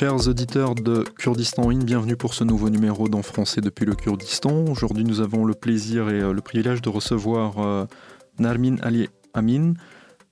Chers 0.00 0.28
auditeurs 0.28 0.74
de 0.74 1.04
Kurdistan 1.18 1.68
In, 1.68 1.84
bienvenue 1.84 2.16
pour 2.16 2.32
ce 2.32 2.42
nouveau 2.42 2.70
numéro 2.70 3.06
d'En 3.10 3.20
français 3.20 3.60
depuis 3.60 3.84
le 3.84 3.94
Kurdistan. 3.94 4.64
Aujourd'hui, 4.70 5.04
nous 5.04 5.20
avons 5.20 5.44
le 5.44 5.52
plaisir 5.52 6.08
et 6.08 6.22
euh, 6.22 6.32
le 6.32 6.40
privilège 6.40 6.80
de 6.80 6.88
recevoir 6.88 7.58
euh, 7.58 7.84
Narmin 8.38 8.76
Ali 8.80 9.10
Amin. 9.34 9.74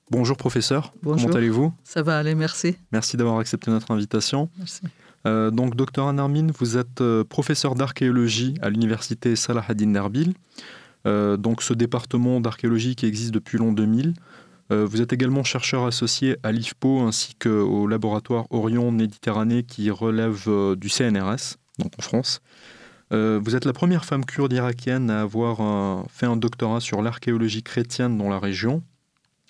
Bonjour 0.09 0.37
professeur, 0.37 0.91
Bonjour. 1.03 1.27
comment 1.27 1.37
allez-vous? 1.37 1.71
Ça 1.83 2.01
va 2.01 2.17
aller, 2.17 2.33
merci. 2.33 2.77
Merci 2.91 3.15
d'avoir 3.15 3.37
accepté 3.37 3.69
notre 3.69 3.91
invitation. 3.91 4.49
Merci. 4.57 4.81
Euh, 5.27 5.51
donc, 5.51 5.75
docteur 5.75 6.11
Narmin, 6.11 6.47
vous 6.57 6.75
êtes 6.75 7.01
euh, 7.01 7.23
professeur 7.23 7.75
d'archéologie 7.75 8.55
à 8.63 8.71
l'université 8.71 9.35
Salah 9.35 9.65
ad-Din 9.69 9.93
donc, 11.37 11.61
ce 11.61 11.75
département 11.75 12.41
d'archéologie 12.41 12.95
qui 12.95 13.05
existe 13.05 13.35
depuis 13.35 13.59
l'an 13.59 13.71
2000. 13.71 14.15
Euh, 14.71 14.85
vous 14.85 15.01
êtes 15.01 15.13
également 15.13 15.43
chercheur 15.43 15.85
associé 15.85 16.37
à 16.43 16.51
l'IFPO 16.51 16.99
ainsi 16.99 17.33
qu'au 17.35 17.87
laboratoire 17.87 18.45
Orion 18.51 18.91
Méditerranée 18.91 19.63
qui 19.63 19.89
relève 19.89 20.43
euh, 20.47 20.75
du 20.75 20.89
CNRS, 20.89 21.57
donc 21.79 21.93
en 21.97 22.01
France. 22.01 22.41
Euh, 23.11 23.39
vous 23.43 23.55
êtes 23.55 23.65
la 23.65 23.73
première 23.73 24.05
femme 24.05 24.23
kurde 24.25 24.53
irakienne 24.53 25.09
à 25.09 25.21
avoir 25.21 26.05
fait 26.09 26.27
un 26.27 26.35
doctorat 26.35 26.79
sur 26.79 27.01
l'archéologie 27.01 27.63
chrétienne 27.63 28.17
dans 28.17 28.29
la 28.29 28.37
région. 28.37 28.83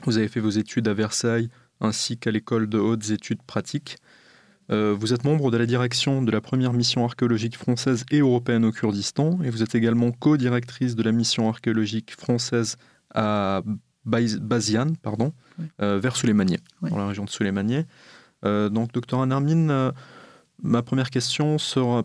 Vous 0.05 0.17
avez 0.17 0.29
fait 0.29 0.39
vos 0.39 0.49
études 0.49 0.87
à 0.87 0.93
Versailles 0.93 1.49
ainsi 1.81 2.17
qu'à 2.17 2.31
l'école 2.31 2.69
de 2.69 2.77
hautes 2.77 3.09
études 3.09 3.43
pratiques. 3.43 3.97
Vous 4.69 5.13
êtes 5.13 5.23
membre 5.23 5.49
de 5.49 5.57
la 5.57 5.65
direction 5.65 6.21
de 6.21 6.31
la 6.31 6.41
première 6.41 6.73
mission 6.73 7.03
archéologique 7.03 7.57
française 7.57 8.05
et 8.11 8.19
européenne 8.19 8.63
au 8.63 8.71
Kurdistan 8.71 9.39
et 9.43 9.49
vous 9.49 9.63
êtes 9.63 9.73
également 9.73 10.11
co-directrice 10.11 10.95
de 10.95 11.01
la 11.01 11.11
mission 11.11 11.49
archéologique 11.49 12.11
française 12.11 12.77
à 13.13 13.63
Bazian, 14.09 14.93
pardon, 15.01 15.31
Oui. 15.59 15.65
euh, 15.81 15.99
vers 15.99 16.15
Souleymaniye, 16.15 16.57
Oui. 16.81 16.89
dans 16.91 16.97
la 16.97 17.07
région 17.07 17.25
de 17.25 17.29
Souleymaniye. 17.29 17.85
Euh, 18.45 18.69
donc, 18.69 18.91
docteur 18.93 19.21
Anarmin, 19.21 19.69
euh, 19.69 19.91
ma 20.63 20.81
première 20.81 21.09
question 21.09 21.57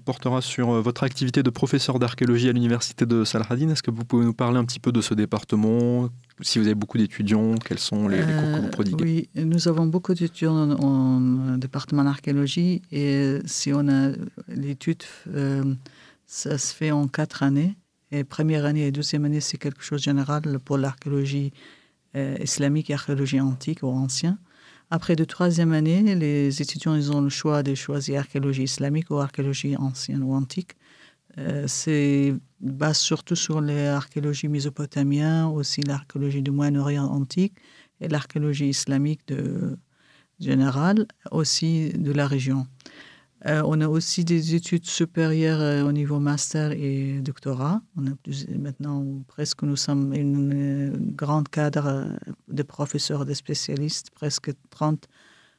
portera 0.05 0.41
sur 0.41 0.71
euh, 0.71 0.81
votre 0.81 1.03
activité 1.05 1.43
de 1.43 1.51
professeur 1.51 1.99
d'archéologie 1.99 2.49
à 2.49 2.53
l'université 2.53 3.07
de 3.07 3.25
Salahadin. 3.25 3.69
Est-ce 3.71 3.83
que 3.83 3.91
vous 3.91 4.05
pouvez 4.05 4.25
nous 4.25 4.35
parler 4.35 4.59
un 4.59 4.65
petit 4.65 4.81
peu 4.81 4.93
de 4.93 5.01
ce 5.01 5.15
département? 5.15 6.09
Si 6.41 6.59
vous 6.59 6.67
avez 6.67 6.75
beaucoup 6.75 6.99
d'étudiants, 6.99 7.55
quels 7.65 7.79
sont 7.79 8.09
les, 8.09 8.19
les 8.19 8.33
cours 8.33 8.53
que 8.57 8.61
vous 8.63 8.69
prodiguez? 8.71 9.05
Oui, 9.35 9.45
nous 9.45 9.69
avons 9.69 9.87
beaucoup 9.87 10.15
d'étudiants 10.15 10.71
en, 10.73 10.81
en 11.53 11.59
département 11.59 12.03
d'archéologie 12.05 12.83
et 12.91 13.39
si 13.45 13.73
on 13.73 13.89
a 13.89 14.11
l'étude, 14.49 15.05
ça 16.27 16.59
se 16.59 16.75
fait 16.75 16.91
en 16.91 17.07
quatre 17.07 17.43
années. 17.45 17.77
Et 18.11 18.25
première 18.25 18.65
année 18.65 18.87
et 18.87 18.93
deuxième 18.93 19.25
année, 19.25 19.41
c'est 19.41 19.59
quelque 19.59 19.83
chose 19.83 20.01
de 20.01 20.05
général 20.05 20.59
pour 20.65 20.79
l'archéologie 20.79 21.53
euh, 22.17 22.37
islamique 22.41 22.91
et 22.91 22.95
archéologie 22.95 23.41
antique 23.41 23.83
ou 23.83 23.89
ancienne. 23.89 24.39
Après 24.91 25.17
de 25.17 25.25
troisième 25.25 25.73
année, 25.73 26.15
les 26.15 26.63
étudiants 26.63 26.95
ont 27.11 27.21
le 27.21 27.29
choix 27.29 27.63
de 27.63 27.75
choisir 27.75 28.21
archéologie 28.21 28.65
islamique 28.65 29.11
ou 29.11 29.19
archéologie 29.19 29.77
ancienne 29.77 30.23
ou 30.23 30.35
antique. 30.35 30.73
Euh, 31.39 31.65
c'est 31.67 32.35
base 32.61 32.99
surtout 32.99 33.35
sur 33.35 33.61
l'archéologie 33.61 34.49
mésopotamienne, 34.49 35.47
aussi 35.47 35.81
l'archéologie 35.83 36.43
du 36.43 36.51
Moyen-Orient 36.51 37.07
antique 37.07 37.55
et 38.01 38.09
l'archéologie 38.09 38.69
islamique 38.69 39.27
de 39.27 39.77
générale, 40.41 41.07
aussi 41.31 41.93
de 41.95 42.13
la 42.13 42.27
région. 42.27 42.67
Euh, 43.47 43.63
on 43.67 43.79
a 43.83 43.89
aussi 43.89 44.25
des 44.25 44.55
études 44.55 44.87
supérieures 44.87 45.61
euh, 45.61 45.83
au 45.83 45.93
niveau 45.93 46.19
master 46.19 46.73
et 46.73 47.21
doctorat. 47.21 47.83
Maintenant 48.59 49.23
presque 49.27 49.63
nous 49.63 49.77
sommes 49.77 50.15
une 50.15 50.55
euh, 50.55 50.91
grande 50.97 51.49
cadre 51.49 52.07
de 52.49 52.63
professeurs, 52.63 53.27
de 53.27 53.35
spécialistes, 53.35 54.09
presque 54.11 54.51
30 54.71 55.09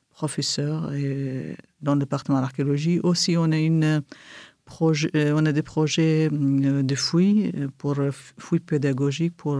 professeurs 0.09 0.89
dans 1.81 1.94
le 1.94 2.00
département 2.00 2.39
d'archéologie. 2.39 3.02
Aussi, 3.03 3.36
on 3.38 3.52
a 3.52 3.59
des 5.52 5.62
projets 5.62 6.29
de 6.31 6.96
fouilles 6.96 7.52
pour 7.78 7.97
fouilles 8.38 8.62
pédagogiques 8.62 9.35
pour 9.35 9.59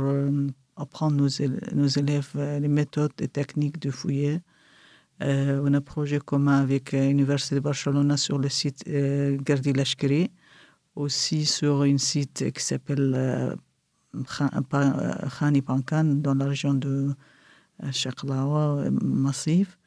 apprendre 0.78 1.18
nos, 1.18 1.28
nos 1.74 1.88
élèves 1.88 2.31
les 2.36 2.69
méthodes 2.69 3.12
et 3.19 3.28
techniques 3.28 3.80
de 3.80 3.92
fouiller. 3.92 4.40
Euh, 5.22 5.62
on 5.64 5.74
a 5.74 5.78
un 5.78 5.81
projet 5.81 6.20
commun 6.20 6.59
avec 6.62 6.94
euh, 6.94 7.08
l'Université 7.08 7.56
de 7.56 7.62
Barcelone 7.62 8.18
sur 8.18 8.38
le 8.38 8.50
site 8.50 8.84
euh, 8.88 9.38
Gardi 9.38 9.74
aussi 10.96 11.46
sur 11.46 11.81
un 11.84 11.98
site 11.98 12.52
qui 12.52 12.64
s'appelle 12.64 13.14
euh, 13.16 13.56
euh, 14.16 15.62
Pankan 15.62 16.04
dans 16.04 16.36
la 16.36 16.46
région 16.46 16.74
de 16.74 17.14
euh, 17.84 17.92
Chaklawa, 17.92 18.80
euh, 18.80 18.92
Massif. 18.92 19.78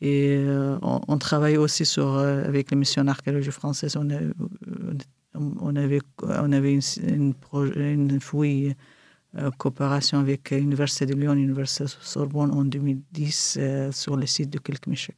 Et 0.00 0.36
euh, 0.38 0.78
on, 0.82 1.18
travaille 1.18 1.58
aussi 1.58 1.84
euh, 2.16 2.44
avec 2.46 2.70
la 2.70 2.76
mission 2.76 3.04
d'archéologie 3.04 3.50
française. 3.50 3.96
On, 3.96 4.08
euh, 4.08 4.32
avait, 5.76 6.00
une, 7.02 7.34
fouille 8.20 8.68
euh, 8.68 8.74
coopération 9.58 10.18
avec 10.18 10.50
l'Université 10.50 11.06
de 11.06 11.14
Lyon 11.14 11.34
l'Université 11.34 11.84
de 11.84 11.90
Sorbonne 12.00 12.50
en 12.52 12.64
2010 12.64 13.58
euh, 13.60 13.92
sur 13.92 14.16
le 14.16 14.26
site 14.26 14.50
de 14.50 14.58
Kilkmishek. 14.58 15.16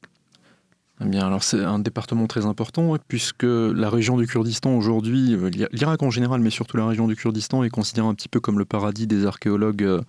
Bien, 1.01 1.27
alors 1.27 1.43
c'est 1.43 1.65
un 1.65 1.81
département 1.81 2.27
très 2.29 2.47
important, 2.47 2.95
puisque 3.09 3.43
la 3.45 3.91
région 3.91 4.17
du 4.17 4.27
Kurdistan 4.27 4.77
aujourd'hui, 4.77 5.35
euh, 5.35 5.49
l'I- 5.51 5.67
l'Irak 5.73 6.01
en 6.03 6.11
général, 6.11 6.41
mais 6.41 6.51
surtout 6.51 6.77
la 6.77 6.87
région 6.87 7.09
du 7.09 7.17
Kurdistan, 7.17 7.65
est 7.65 7.71
considérée 7.71 8.07
un 8.07 8.15
petit 8.15 8.29
peu 8.29 8.39
comme 8.39 8.59
le 8.59 8.65
paradis 8.65 9.07
des 9.09 9.27
archéologues 9.27 9.83
euh, 9.83 10.01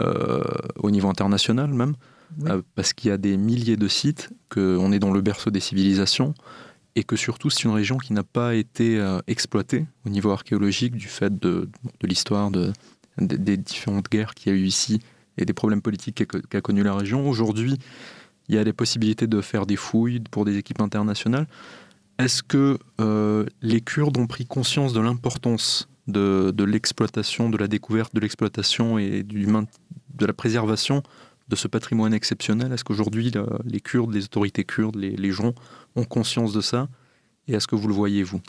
euh, 0.00 0.42
au 0.82 0.90
niveau 0.90 1.08
international 1.08 1.70
même, 1.72 1.94
Oui. 2.40 2.50
euh, 2.50 2.62
parce 2.74 2.92
qu'il 2.94 3.10
y 3.10 3.12
a 3.12 3.16
des 3.18 3.36
milliers 3.36 3.76
de 3.76 3.86
sites, 3.86 4.30
qu'on 4.48 4.90
est 4.90 4.98
dans 4.98 5.12
le 5.12 5.20
berceau 5.20 5.50
des 5.50 5.60
civilisations, 5.60 6.34
et 6.96 7.04
que 7.04 7.14
surtout 7.14 7.50
c'est 7.50 7.62
une 7.64 7.70
région 7.74 7.98
qui 7.98 8.12
n'a 8.12 8.24
pas 8.24 8.56
été 8.56 8.98
euh, 8.98 9.18
exploitée 9.28 9.86
au 10.04 10.08
niveau 10.08 10.30
archéologique 10.32 10.96
du 10.96 11.06
fait 11.08 11.38
de, 11.38 11.68
de 12.00 12.06
l'histoire 12.08 12.50
de, 12.50 12.72
des- 13.18 13.56
différentes 13.56 14.10
guerres 14.10 14.34
qu'il 14.34 14.52
y 14.52 14.54
a 14.54 14.58
eu 14.58 14.64
ici 14.64 15.00
et 15.38 15.44
des 15.44 15.52
problèmes 15.52 15.82
politiques 15.82 16.26
qu'a 16.26 16.40
qu'a 16.40 16.60
connu 16.60 16.82
la 16.82 16.94
région. 16.94 17.28
Aujourd'hui, 17.28 17.78
il 18.48 18.54
y 18.54 18.58
a 18.58 18.64
des 18.64 18.72
possibilités 18.72 19.26
de 19.26 19.40
faire 19.40 19.66
des 19.66 19.76
fouilles 19.76 20.20
pour 20.30 20.44
des 20.44 20.56
équipes 20.58 20.80
internationales. 20.80 21.46
Est-ce 22.18 22.42
que 22.42 22.78
euh, 23.00 23.44
les 23.62 23.80
Kurdes 23.80 24.18
ont 24.18 24.26
pris 24.26 24.44
conscience 24.46 24.92
de 24.92 25.00
l'importance 25.00 25.88
de, 26.06 26.52
l'exploitation, 26.64 27.48
de 27.50 27.56
la 27.56 27.66
découverte 27.66 28.14
de 28.14 28.20
l'exploitation 28.20 28.98
et 28.98 29.22
du 29.22 29.46
de 29.46 30.26
la 30.26 30.32
préservation 30.32 31.02
de 31.48 31.56
ce 31.56 31.66
patrimoine 31.66 32.14
exceptionnel? 32.14 32.72
Est-ce 32.72 32.84
qu'aujourd'hui, 32.84 33.30
le- 33.30 33.46
les 33.64 33.80
Kurdes, 33.80 34.12
les 34.14 34.24
autorités 34.24 34.64
kurdes, 34.64 34.96
les, 34.96 35.16
les 35.16 35.32
gens 35.32 35.54
ont 35.96 36.04
conscience 36.04 36.52
de 36.52 36.60
ça? 36.60 36.88
Et 37.48 37.54
est-ce 37.54 37.66
que 37.66 37.74
vous 37.76 37.88
le 37.88 37.94
voyez, 37.94 38.22
vous? 38.22 38.40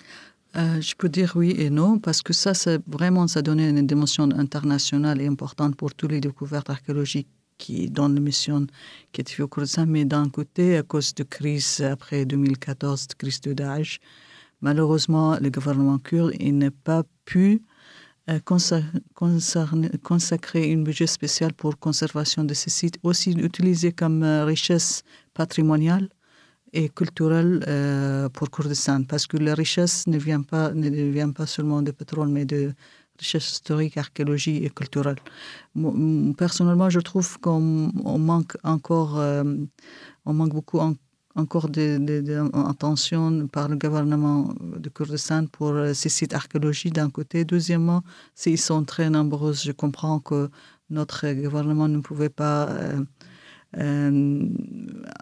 Euh, 0.57 0.79
je 0.79 0.95
peux 0.95 1.09
dire 1.09 1.33
oui 1.35 1.53
et 1.57 1.69
non, 1.69 1.99
parce 1.99 2.21
que 2.21 2.31
ça, 2.31 2.53
c'est 2.53 2.79
vraiment, 2.87 3.27
ça 3.27 3.41
donne 3.41 3.59
une 3.59 3.85
dimension 3.85 4.23
internationale 4.31 5.19
et 5.21 5.27
importante 5.27 5.75
pour 5.75 5.93
toutes 5.93 6.11
les 6.11 6.21
découvertes 6.21 6.69
archéologiques 6.69 7.27
qui 7.57 7.89
dans 7.89 8.07
la 8.09 8.19
mission 8.21 8.65
qui 9.11 9.21
est 9.21 9.29
faite 9.29 9.41
au 9.41 9.47
Kurdistan. 9.49 9.85
Mais 9.85 10.05
d'un 10.05 10.29
côté, 10.29 10.77
à 10.77 10.83
cause 10.83 11.13
de 11.13 11.23
crise 11.23 11.81
après 11.81 12.25
2014, 12.25 13.07
de 13.07 13.13
crise 13.15 13.41
de 13.41 13.51
Daesh, 13.53 13.99
malheureusement, 14.61 15.37
le 15.41 15.49
gouvernement 15.49 15.99
kurde 15.99 16.33
n'a 16.41 16.71
pas 16.71 17.03
pu 17.25 17.61
euh, 18.29 18.39
consa- 18.39 18.83
concerner- 19.13 19.91
consacrer 20.03 20.69
une 20.71 20.83
budget 20.85 21.07
spécial 21.07 21.53
pour 21.53 21.77
conservation 21.79 22.45
de 22.45 22.53
ces 22.53 22.69
sites, 22.69 22.97
aussi 23.03 23.31
utilisés 23.31 23.91
comme 23.91 24.23
euh, 24.23 24.45
richesse 24.45 25.03
patrimoniale 25.33 26.09
et 26.79 26.89
culturelle 26.89 27.63
euh, 27.67 28.29
pour 28.29 28.49
Kurdistan, 28.51 29.03
parce 29.11 29.25
que 29.27 29.37
la 29.37 29.55
richesse 29.55 30.05
ne 30.07 30.17
vient 30.17 30.41
pas, 30.41 30.71
ne 30.73 30.89
vient 31.17 31.31
pas 31.31 31.45
seulement 31.47 31.81
de 31.81 31.91
pétrole, 31.91 32.29
mais 32.29 32.45
de 32.45 32.73
richesse 33.19 33.49
historique, 33.53 33.97
archéologie 33.97 34.57
et 34.65 34.69
culturelle. 34.69 35.19
Personnellement, 36.37 36.89
je 36.89 36.99
trouve 36.99 37.39
qu'on 37.39 37.91
on 38.03 38.19
manque 38.19 38.57
encore, 38.63 39.17
euh, 39.19 39.43
on 40.25 40.33
manque 40.33 40.53
beaucoup 40.53 40.79
en- 40.79 40.95
encore 41.35 41.69
d'attention 41.69 43.47
par 43.47 43.67
le 43.69 43.75
gouvernement 43.75 44.53
de 44.61 44.89
Kurdistan 44.89 45.45
pour 45.47 45.71
euh, 45.71 45.93
ces 45.93 46.09
sites 46.09 46.33
archéologiques 46.33 46.93
d'un 46.93 47.09
côté. 47.09 47.43
Deuxièmement, 47.45 48.01
s'ils 48.35 48.57
sont 48.59 48.83
très 48.85 49.09
nombreux, 49.09 49.53
je 49.53 49.71
comprends 49.73 50.19
que 50.19 50.49
notre 50.89 51.31
gouvernement 51.33 51.87
ne 51.87 51.99
pouvait 51.99 52.29
pas 52.29 52.69
euh, 52.69 52.99
euh, 53.77 54.47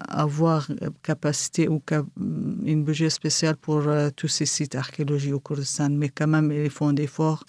avoir 0.08 0.68
capacité 1.02 1.68
ou 1.68 1.80
cap- 1.80 2.06
une 2.18 2.84
budget 2.84 3.10
spéciale 3.10 3.56
pour 3.58 3.88
euh, 3.88 4.10
tous 4.16 4.28
ces 4.28 4.46
sites 4.46 4.76
archéologiques 4.76 5.34
au 5.34 5.40
Kurdistan, 5.40 5.90
mais 5.90 6.10
quand 6.10 6.28
même, 6.28 6.52
ils 6.52 6.70
font 6.70 6.94
des 6.94 7.04
efforts 7.04 7.44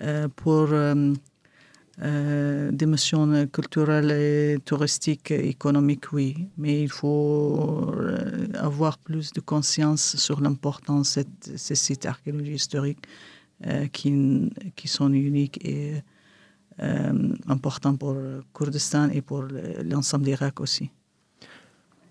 euh, 0.00 0.28
pour 0.36 0.68
euh, 0.72 1.12
des 2.70 2.86
missions 2.86 3.46
culturelles 3.48 4.12
et 4.12 4.58
touristiques, 4.64 5.32
économiques, 5.32 6.12
oui. 6.12 6.48
Mais 6.56 6.82
il 6.82 6.90
faut 6.90 7.92
avoir 8.54 8.98
plus 8.98 9.32
de 9.32 9.40
conscience 9.40 10.16
sur 10.16 10.40
l'importance 10.40 11.18
de 11.18 11.56
ces 11.56 11.74
sites 11.74 12.06
archéologiques 12.06 12.60
historiques 12.60 13.04
qui, 13.92 14.50
qui 14.76 14.86
sont 14.86 15.12
uniques 15.12 15.58
et 15.64 15.94
euh, 16.80 17.12
importants 17.48 17.96
pour 17.96 18.16
Kurdistan 18.54 19.08
et 19.10 19.22
pour 19.22 19.42
le- 19.42 19.82
l'ensemble 19.82 20.24
d'Irak 20.24 20.60
aussi. 20.60 20.90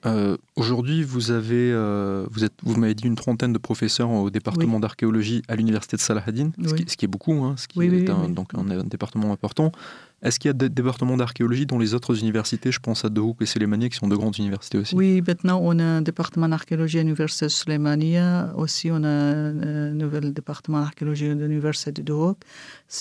Euh, 0.05 0.38
aujourd'hui, 0.55 1.03
vous 1.03 1.31
avez, 1.31 1.71
euh, 1.71 2.25
vous 2.31 2.44
êtes, 2.44 2.53
vous 2.63 2.79
m'avez 2.79 2.94
dit 2.94 3.05
une 3.05 3.15
trentaine 3.15 3.53
de 3.53 3.57
professeurs 3.57 4.09
au 4.09 4.29
département 4.29 4.79
d'archéologie 4.79 5.41
à 5.47 5.55
l'université 5.55 5.97
de 5.97 6.01
Salahadin, 6.01 6.51
ce, 6.65 6.95
qui, 6.95 7.05
est 7.05 7.07
beaucoup, 7.07 7.33
hein, 7.44 7.55
ce 7.57 7.67
qui 7.67 7.81
est 7.81 8.09
un, 8.09 8.29
donc 8.29 8.53
un, 8.53 8.83
département 8.83 9.31
important. 9.31 9.71
Est-ce 10.23 10.39
qu'il 10.39 10.49
y 10.49 10.51
a 10.51 10.53
des 10.53 10.69
départements 10.69 11.15
d'archéologie 11.15 11.67
dans 11.67 11.77
les 11.77 11.94
autres 11.94 12.19
universités? 12.19 12.71
Je 12.71 12.79
pense 12.79 13.05
à 13.05 13.09
Dohouk 13.09 13.39
et 13.41 13.45
Sélémanie, 13.45 13.89
qui 13.89 13.97
sont 13.97 14.07
de 14.07 14.15
grandes 14.15 14.38
universités 14.38 14.79
aussi. 14.79 14.95
Oui, 14.95 15.21
maintenant 15.25 15.59
on 15.61 15.77
a 15.77 15.83
un 15.83 16.01
département 16.01 16.49
d'archéologie 16.49 16.97
à 16.97 17.03
l'université 17.03 17.45
de 17.45 17.51
Sélémania. 17.51 18.51
Aussi, 18.55 18.89
on 18.91 19.03
a 19.03 19.07
un 19.07 19.91
nouvel 19.91 20.33
département 20.33 20.79
d'archéologie 20.79 21.27
à 21.27 21.33
l'université 21.35 21.91
de 21.91 22.01
Dohouk. 22.01 22.38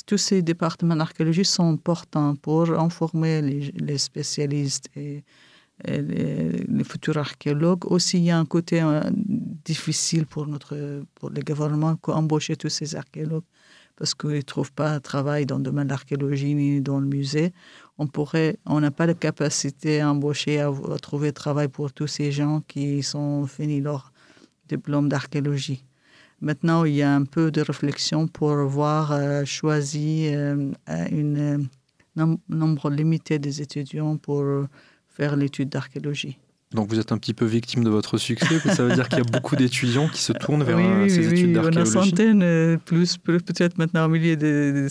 Tous 0.06 0.18
ces 0.18 0.42
départements 0.42 0.96
d'archéologie 0.96 1.44
sont 1.44 1.72
importants 1.72 2.36
pour 2.36 2.70
informer 2.78 3.40
les, 3.42 3.98
spécialistes 3.98 4.90
et, 4.94 5.24
les, 5.84 6.84
futurs 6.84 7.18
archéologues. 7.18 7.90
Aussi, 7.90 8.18
il 8.18 8.24
y 8.24 8.30
a 8.30 8.38
un 8.38 8.44
côté 8.44 8.80
euh, 8.82 9.02
difficile 9.12 10.26
pour, 10.26 10.46
notre, 10.46 11.02
pour 11.14 11.30
le 11.30 11.42
gouvernement 11.42 11.96
d'embaucher 12.06 12.56
tous 12.56 12.68
ces 12.68 12.96
archéologues 12.96 13.44
parce 13.96 14.14
qu'ils 14.14 14.30
ne 14.30 14.40
trouvent 14.42 14.72
pas 14.72 14.94
de 14.94 14.98
travail 14.98 15.46
dans 15.46 15.56
le 15.56 15.62
domaine 15.62 15.86
de 15.86 15.90
l'archéologie 15.90 16.54
ni 16.54 16.80
dans 16.80 17.00
le 17.00 17.06
musée. 17.06 17.52
On 17.98 18.06
pourrait, 18.06 18.58
on 18.66 18.80
n'a 18.80 18.90
pas 18.90 19.06
la 19.06 19.14
capacité 19.14 20.00
à 20.00 20.10
embaucher, 20.10 20.60
à, 20.60 20.70
trouver 21.00 21.32
travail 21.32 21.68
pour 21.68 21.92
tous 21.92 22.06
ces 22.06 22.30
gens 22.30 22.60
qui 22.68 23.02
sont 23.02 23.46
finis 23.46 23.80
leur 23.80 24.12
diplôme 24.68 25.08
d'archéologie. 25.08 25.82
Maintenant, 26.42 26.84
il 26.84 26.94
y 26.94 27.02
a 27.02 27.14
un 27.14 27.24
peu 27.24 27.50
de 27.50 27.62
réflexion 27.62 28.28
pour 28.28 28.54
voir 28.66 29.12
euh, 29.12 29.46
choisir 29.46 30.38
euh, 30.38 30.70
un 30.86 31.06
euh, 31.10 32.36
nombre 32.48 32.90
limité 32.90 33.38
des 33.38 33.62
étudiants 33.62 34.18
pour 34.18 34.44
faire 35.16 35.36
l'étude 35.36 35.68
d'archéologie. 35.68 36.38
Donc 36.72 36.88
vous 36.88 36.98
êtes 36.98 37.12
un 37.12 37.18
petit 37.18 37.32
peu 37.32 37.44
victime 37.44 37.84
de 37.84 37.90
votre 37.90 38.18
succès, 38.18 38.58
ça 38.58 38.82
veut 38.82 38.92
dire 38.92 39.08
qu'il 39.08 39.18
y 39.18 39.20
a 39.20 39.24
beaucoup 39.24 39.54
d'étudiants 39.54 40.08
qui 40.08 40.20
se 40.20 40.32
tournent 40.32 40.64
vers 40.64 40.76
euh, 40.80 41.08
ces 41.08 41.32
études 41.32 41.52
d'archéologie. 41.52 41.78
Oui, 41.78 41.94
on 41.94 42.00
a 42.00 42.04
centaines, 42.04 42.42
euh, 42.42 42.76
plus, 42.76 43.16
peut-être 43.18 43.78
maintenant 43.78 44.06
au 44.06 44.08
milieu 44.08 44.36
des, 44.36 44.88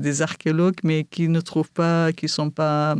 des, 0.00 0.22
archéologues, 0.22 0.78
mais 0.82 1.04
qui 1.04 1.28
ne 1.28 1.40
trouvent 1.40 1.70
pas, 1.70 2.12
qui 2.12 2.26
sont 2.26 2.50
pas, 2.50 2.96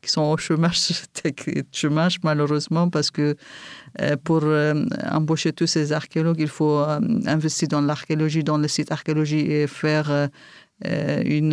qui 0.00 0.10
sont 0.10 0.22
au 0.22 0.36
chômage, 0.36 0.92
chômage 1.72 2.18
malheureusement, 2.22 2.88
parce 2.88 3.10
que 3.10 3.34
euh, 4.00 4.16
pour 4.22 4.44
embaucher 5.10 5.52
tous 5.52 5.66
ces 5.66 5.92
archéologues, 5.92 6.40
il 6.40 6.48
faut 6.48 6.78
investir 7.26 7.66
dans 7.66 7.80
l'archéologie, 7.80 8.44
dans 8.44 8.58
le 8.58 8.68
site 8.68 8.92
archéologie 8.92 9.40
et 9.40 9.66
faire 9.66 10.28
une, 10.84 11.52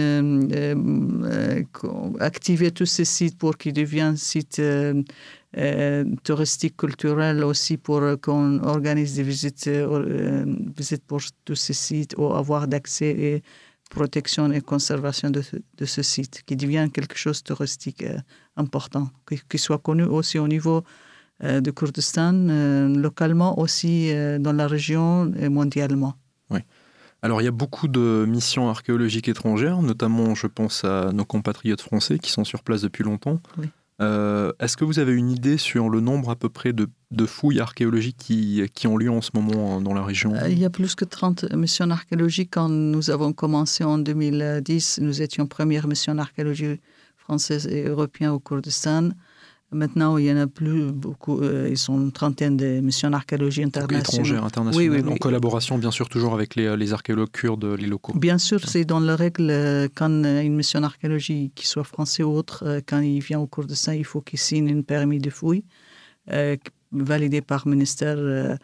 activer 2.19 2.71
tous 2.71 2.85
ces 2.85 3.05
sites 3.05 3.37
pour 3.37 3.57
qu'ils 3.57 3.73
deviennent 3.73 4.17
sites 4.17 4.61
euh, 5.55 6.03
touristique, 6.23 6.77
culturelle 6.77 7.43
aussi 7.43 7.77
pour 7.77 8.01
qu'on 8.19 8.57
organise 8.63 9.15
des 9.15 9.21
visites, 9.21 9.67
euh, 9.67 10.45
visites 10.75 11.05
pour 11.05 11.21
tous 11.45 11.53
ces 11.55 11.73
sites 11.73 12.15
ou 12.17 12.33
avoir 12.33 12.67
d'accès 12.67 13.11
et 13.11 13.43
protection 13.91 14.51
et 14.51 14.61
conservation 14.61 15.29
de, 15.29 15.43
de, 15.77 15.85
ce 15.85 16.01
site, 16.01 16.41
qui 16.47 16.55
devient 16.55 16.89
quelque 16.91 17.15
chose 17.15 17.43
de 17.43 17.53
touristique 17.53 18.01
euh, 18.01 18.17
important, 18.55 19.11
qui, 19.47 19.59
soit 19.59 19.77
connu 19.77 20.05
aussi 20.05 20.39
au 20.39 20.47
niveau 20.47 20.83
de 21.41 21.71
Kurdistan, 21.71 22.31
localement 22.95 23.59
aussi 23.59 24.13
dans 24.39 24.53
la 24.53 24.67
région 24.67 25.33
et 25.33 25.49
mondialement. 25.49 26.13
Oui. 26.49 26.59
Alors 27.23 27.41
il 27.41 27.45
y 27.45 27.47
a 27.47 27.51
beaucoup 27.51 27.87
de 27.87 28.25
missions 28.27 28.69
archéologiques 28.69 29.29
étrangères, 29.29 29.81
notamment 29.81 30.35
je 30.35 30.45
pense 30.45 30.83
à 30.83 31.11
nos 31.13 31.23
compatriotes 31.23 31.81
français 31.81 32.19
qui 32.19 32.29
sont 32.29 32.43
sur 32.43 32.63
place 32.63 32.81
depuis 32.81 33.03
longtemps. 33.03 33.39
Oui. 33.57 33.67
Euh, 34.01 34.51
est-ce 34.59 34.75
que 34.75 34.83
vous 34.83 34.99
avez 34.99 35.13
une 35.13 35.31
idée 35.31 35.57
sur 35.57 35.89
le 35.89 36.01
nombre 36.01 36.29
à 36.31 36.35
peu 36.35 36.49
près 36.49 36.73
de, 36.73 36.87
fouilles 37.25 37.61
archéologiques 37.61 38.17
qui, 38.17 38.61
qui, 38.73 38.87
ont 38.87 38.97
lieu 38.97 39.09
en 39.09 39.21
ce 39.21 39.31
moment 39.33 39.79
dans 39.79 39.93
la 39.93 40.03
région? 40.03 40.35
Euh, 40.35 40.49
Il 40.49 40.59
y 40.59 40.65
a 40.65 40.69
plus 40.69 40.95
que 40.95 41.05
30 41.05 41.53
missions 41.53 41.89
archéologiques. 41.89 42.49
Quand 42.51 42.67
nous 42.67 43.09
avons 43.09 43.31
commencé 43.31 43.85
en 43.85 43.99
2010, 43.99 44.99
nous 45.01 45.21
étions 45.21 45.47
première 45.47 45.87
mission 45.87 46.15
d'archéologie 46.15 46.81
française 47.15 47.67
et 47.67 47.85
européenne 47.85 48.31
au 48.31 48.39
Kurdistan. 48.39 49.11
Maintenant, 49.73 50.17
il 50.17 50.25
y 50.25 50.31
en 50.31 50.37
a 50.37 50.47
plus 50.47 50.91
beaucoup. 50.91 51.41
Euh, 51.41 51.67
ils 51.69 51.77
sont 51.77 51.99
une 51.99 52.11
trentaine 52.11 52.57
de 52.57 52.79
missions 52.79 53.09
d'archéologie 53.09 53.63
internationales. 53.63 54.01
Étrangères, 54.01 54.43
internationales. 54.45 55.09
en 55.09 55.15
collaboration, 55.15 55.77
bien 55.77 55.91
sûr, 55.91 56.09
toujours 56.09 56.33
avec 56.33 56.55
les, 56.55 56.75
les, 56.77 56.93
archéologues 56.93 57.31
kurdes, 57.31 57.65
les 57.65 57.87
locaux. 57.87 58.13
Bien 58.13 58.37
sûr, 58.37 58.67
c'est 58.67 58.85
dans 58.85 58.99
la 58.99 59.15
règle, 59.15 59.49
euh, 59.49 59.87
quand 59.95 60.09
une 60.09 60.55
mission 60.55 60.81
d'archéologie, 60.81 61.51
qui 61.55 61.67
soit 61.67 61.83
français 61.83 62.23
ou 62.23 62.31
autre, 62.31 62.63
euh, 62.65 62.81
quand 62.85 62.99
il 62.99 63.19
vient 63.19 63.39
au 63.39 63.47
cours 63.47 63.65
de 63.65 63.75
ça, 63.75 63.95
il 63.95 64.05
faut 64.05 64.21
qu'il 64.21 64.39
signe 64.39 64.69
un 64.77 64.81
permis 64.81 65.19
de 65.19 65.29
fouille 65.29 65.63
validé 66.91 67.41
par 67.41 67.63
le 67.65 67.71
ministère, 67.71 68.57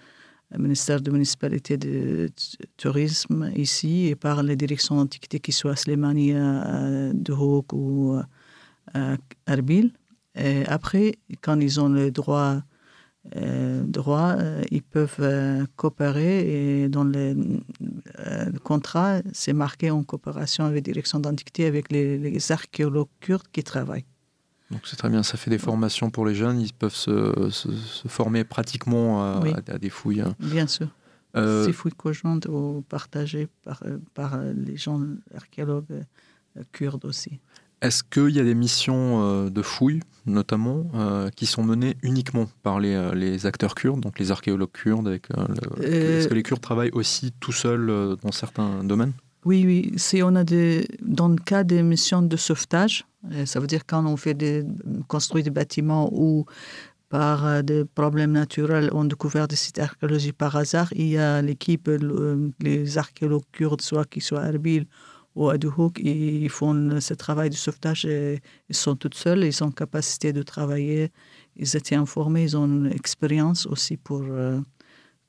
ministère 0.58 1.02
de 1.02 1.12
municipalité 1.12 1.76
de 1.78 2.30
tourisme 2.78 3.52
ici 3.56 4.08
et 4.08 4.16
par 4.16 4.44
les 4.44 4.56
directions 4.56 4.96
d'antiquité, 4.96 5.40
qui 5.40 5.52
soit 5.52 5.72
à 5.72 5.76
Slemani, 5.76 6.34
à 6.36 7.12
Duhok 7.14 7.74
ou 7.74 8.18
à 8.94 9.18
Erbil. 9.48 9.92
Et 10.36 10.66
après, 10.66 11.16
quand 11.42 11.60
ils 11.60 11.80
ont 11.80 11.90
le 11.90 12.12
droit, 12.12 12.62
euh, 13.36 13.84
droit 13.84 14.36
euh, 14.38 14.64
ils 14.72 14.81
peuvent 14.81 15.18
euh, 15.20 15.66
coopérer 15.76 16.84
et 16.84 16.90
dans 16.90 17.04
le, 17.04 17.36
contrat, 18.64 19.22
c'est 19.34 19.54
marqué 19.54 19.92
en 19.92 20.04
coopération 20.04 20.66
avec 20.66 20.88
la 20.88 20.94
direction 20.94 21.20
d'antiquité, 21.20 21.66
avec 21.66 21.92
les, 21.92 22.52
archéologues 22.52 23.10
kurdes 23.20 23.48
qui 23.52 23.64
travaillent. 23.64 24.06
Donc 24.72 24.81
c'est 24.86 24.96
très 24.96 25.10
bien, 25.10 25.24
ça 25.24 25.36
fait 25.38 25.50
des 25.50 25.58
formations 25.58 26.12
pour 26.12 26.26
les 26.26 26.36
jeunes, 26.36 26.62
ils 26.62 26.74
peuvent 26.74 26.96
se, 26.96 27.50
se, 27.50 28.08
former 28.08 28.44
pratiquement 28.44 29.42
à, 29.42 29.78
des 29.80 29.90
fouilles. 29.90 30.22
Hein. 30.22 30.36
Bien 30.40 30.68
sûr. 30.68 30.88
Ces 31.36 31.74
fouilles 31.74 31.94
conjointes 31.94 32.48
ou 32.48 32.84
partagées 32.88 33.48
par, 33.64 33.84
par 34.14 34.40
les 34.40 34.78
gens 34.78 35.02
archéologues 35.36 36.04
kurdes 36.72 37.06
aussi. 37.06 37.40
Est-ce 37.81 38.04
qu'il 38.04 38.36
y 38.36 38.40
a 38.40 38.44
des 38.44 38.56
missions 38.56 39.24
euh, 39.24 39.50
de 39.50 39.62
fouilles, 39.62 40.02
notamment, 40.26 40.86
euh, 40.96 41.30
qui 41.30 41.46
sont 41.46 41.64
menées 41.64 41.96
uniquement 42.04 42.48
par 42.62 42.80
les, 42.80 42.94
euh, 42.94 43.16
les, 43.16 43.46
acteurs 43.46 43.74
kurdes, 43.74 44.02
donc 44.02 44.20
les 44.20 44.31
archéologues 44.31 44.72
kurdes 44.72 45.08
Est-ce 45.81 46.28
que 46.28 46.34
les 46.34 46.44
Kurdes 46.44 46.62
travaillent 46.62 46.92
aussi 46.92 47.31
tout 47.40 47.54
seuls 47.54 48.18
dans 48.22 48.31
certains 48.31 48.84
domaines? 48.84 49.14
Oui, 49.46 49.64
oui. 49.66 49.94
Si 49.96 50.22
on 50.22 50.36
a 50.36 50.44
des, 50.44 50.86
dans 51.02 51.30
le 51.30 51.38
cas 51.38 51.64
des 51.64 51.81
missions 51.81 52.22
de 52.22 52.36
sauvetage, 52.36 53.06
ça 53.46 53.60
veut 53.62 53.68
dire 53.68 53.86
quand 53.86 54.06
on 54.06 54.18
fait 54.18 54.34
des, 54.34 54.66
construit 55.08 55.44
des 55.44 55.50
bâtiments 55.50 56.10
ou 56.12 56.46
par 57.07 57.64
des 57.64 57.86
problèmes 57.86 58.33
naturels, 58.33 58.90
on 58.94 59.06
découvert 59.06 59.48
des 59.48 59.56
sites 59.56 59.80
archéologiques 59.80 60.38
par 60.38 60.56
hasard, 60.57 60.90
il 60.92 61.07
y 61.07 61.18
a 61.18 61.42
l'équipe, 61.42 61.90
les 62.59 62.98
archéologues 62.98 63.44
kurdes, 63.54 63.81
soit 63.81 64.06
qui 64.06 64.19
soient 64.19 64.42
à 64.42 64.50
Erbil 64.50 64.86
ou 65.36 65.50
à 65.50 65.57
Duhok, 65.57 66.00
ils 66.00 66.50
font 66.50 67.00
ce 67.00 67.14
travail 67.14 67.50
de 67.50 67.56
sauvetage. 67.56 68.06
Et 68.06 68.42
ils 68.69 68.76
sont 68.76 68.95
tous 68.95 69.12
seuls, 69.14 69.44
ils 69.44 69.64
ont 69.64 69.71
capacité 69.71 70.33
de 70.33 70.42
travailler, 70.42 71.12
ils 71.56 71.76
étaient 71.76 71.95
informés, 71.95 72.44
ils 72.44 72.57
ont 72.57 72.66
une 72.66 72.92
expérience 72.92 73.66
aussi 73.66 73.98
pour, 73.98 74.24
euh, 74.24 74.59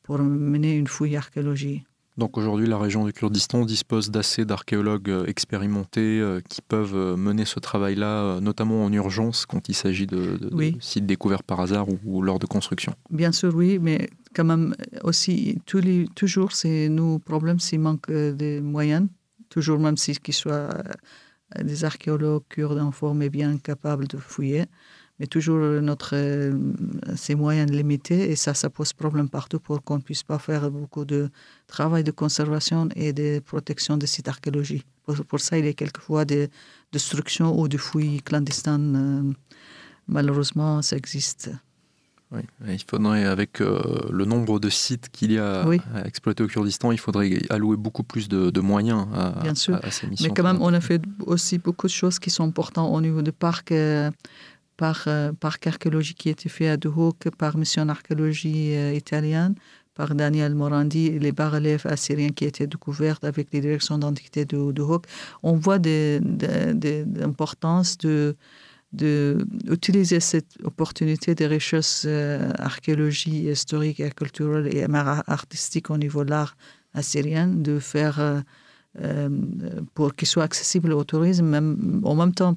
pour 0.02 0.18
mener 0.18 0.76
une 0.76 0.86
fouille 0.86 1.16
archéologique. 1.16 1.84
Donc 2.18 2.36
aujourd'hui, 2.36 2.66
la 2.66 2.76
région 2.76 3.06
du 3.06 3.12
Kurdistan 3.12 3.64
dispose 3.64 4.10
d'assez 4.10 4.44
d'archéologues 4.44 5.08
euh, 5.08 5.24
expérimentés 5.26 6.20
euh, 6.20 6.40
qui 6.46 6.60
peuvent 6.60 7.16
mener 7.16 7.44
ce 7.44 7.60
travail-là, 7.60 8.40
notamment 8.40 8.84
en 8.84 8.92
urgence 8.92 9.46
quand 9.46 9.68
il 9.68 9.74
s'agit 9.74 10.06
de, 10.06 10.38
sites 10.80 11.06
découverts 11.06 11.44
par 11.44 11.60
hasard 11.60 11.86
ou, 12.04 12.20
lors 12.20 12.38
de 12.38 12.46
construction. 12.46 12.94
Bien 13.10 13.32
sûr, 13.32 13.54
oui, 13.54 13.78
mais 13.80 14.10
quand 14.34 14.44
même 14.44 14.74
aussi, 15.04 15.60
tous 15.66 15.78
les, 15.78 16.08
toujours, 16.14 16.52
c'est 16.52 16.88
nos 16.88 17.18
problèmes 17.18 17.60
s'il 17.60 17.80
manque 17.80 18.10
de 18.10 18.60
moyens 18.60 19.06
toujours 19.50 19.78
même 19.78 19.98
si 19.98 20.14
qu'ils 20.14 20.34
soient 20.34 20.70
euh, 21.58 21.62
des 21.62 21.84
archéologues 21.84 22.44
kurdes 22.48 22.78
informés 22.78 23.28
bien 23.28 23.58
capables 23.58 24.06
de 24.06 24.16
fouiller, 24.16 24.64
mais 25.18 25.26
toujours 25.26 25.82
notre, 25.82 26.12
euh, 26.14 26.58
ces 27.14 27.34
moyens 27.34 27.70
limités 27.70 28.30
et 28.30 28.36
ça, 28.36 28.54
ça 28.54 28.70
pose 28.70 28.94
problème 28.94 29.28
partout 29.28 29.60
pour 29.60 29.82
qu'on 29.84 29.96
ne 29.96 30.02
puisse 30.02 30.22
pas 30.22 30.38
faire 30.38 30.70
beaucoup 30.70 31.04
de 31.04 31.28
travail 31.66 32.02
de 32.04 32.10
conservation 32.10 32.88
et 32.96 33.12
de 33.12 33.40
protection 33.40 33.98
des 33.98 34.06
sites 34.06 34.28
archéologiques. 34.28 34.86
Pour, 35.28 35.40
ça, 35.40 35.58
il 35.58 35.66
y 35.66 35.68
a 35.68 35.72
quelquefois 35.74 36.24
des 36.24 36.48
destructions 36.92 37.58
ou 37.58 37.68
des 37.68 37.78
fouilles 37.78 38.22
clandestines. 38.22 38.96
Euh, 38.96 39.32
malheureusement, 40.06 40.80
ça 40.82 40.96
existe. 40.96 41.50
Oui, 42.32 42.42
il 42.68 42.78
faudrait, 42.88 43.24
avec 43.24 43.60
euh, 43.60 43.82
le 44.08 44.24
nombre 44.24 44.60
de 44.60 44.68
sites 44.68 45.08
qu'il 45.10 45.32
y 45.32 45.38
a 45.38 45.66
à 45.94 46.06
exploiter 46.06 46.44
au 46.44 46.46
Kurdistan, 46.46 46.92
il 46.92 46.98
faudrait 46.98 47.42
allouer 47.50 47.76
beaucoup 47.76 48.04
plus 48.04 48.28
de, 48.28 48.60
moyens 48.60 49.08
à, 49.12 49.40
Bien 49.42 49.56
sûr. 49.56 49.80
ces 49.90 50.06
missions. 50.06 50.28
Mais 50.28 50.34
quand 50.34 50.44
même, 50.44 50.62
on 50.62 50.72
a 50.72 50.80
fait 50.80 51.02
aussi 51.26 51.58
beaucoup 51.58 51.88
de 51.88 51.92
choses 51.92 52.20
qui 52.20 52.30
sont 52.30 52.44
importantes 52.44 52.94
au 52.94 53.00
niveau 53.00 53.22
du 53.22 53.32
parc, 53.32 53.72
euh, 53.72 54.12
par, 54.76 55.02
euh, 55.08 55.32
parc 55.32 55.66
archéologique 55.66 56.18
qui 56.18 56.28
a 56.28 56.32
été 56.32 56.48
fait 56.48 56.68
à 56.68 56.76
Duhok 56.76 57.30
par 57.36 57.56
Mission 57.56 57.88
Archéologie 57.88 58.74
italienne, 58.94 59.56
par 59.94 60.14
Daniel 60.14 60.54
Morandi, 60.54 61.18
les 61.18 61.32
bas-reliefs 61.32 61.86
assyriens 61.86 62.30
qui 62.30 62.44
étaient 62.44 62.68
découverts 62.68 63.18
avec 63.22 63.48
les 63.52 63.60
directions 63.60 63.98
d'antiquité 63.98 64.44
de 64.44 64.70
Duhok. 64.70 65.06
On 65.42 65.54
voit 65.54 65.78
l'importance 65.78 67.98
de 67.98 68.36
d'utiliser 68.92 70.20
cette 70.20 70.56
opportunité 70.64 71.34
de 71.34 71.46
recherche 71.46 72.02
euh, 72.06 72.50
archéologie, 72.58 73.48
historique 73.48 74.00
et 74.00 74.10
culturelle 74.10 74.68
et 74.74 74.84
artistique 75.26 75.90
au 75.90 75.96
niveau 75.96 76.24
de 76.24 76.30
l'art 76.30 76.56
assyrien, 76.94 77.46
de 77.46 77.78
faire 77.78 78.18
euh, 78.18 78.40
euh, 79.00 79.28
pour 79.94 80.14
qu'il 80.16 80.26
soit 80.26 80.42
accessible 80.42 80.92
au 80.92 81.04
tourisme, 81.04 81.46
même, 81.46 82.00
en 82.02 82.16
même 82.16 82.34
temps 82.34 82.56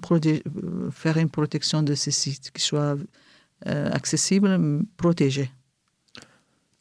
faire 0.92 1.18
une 1.18 1.30
protection 1.30 1.84
de 1.84 1.94
ces 1.94 2.12
sites, 2.12 2.50
qui 2.52 2.62
soient 2.62 2.98
accessibles, 3.66 4.84
protégés. 4.98 5.50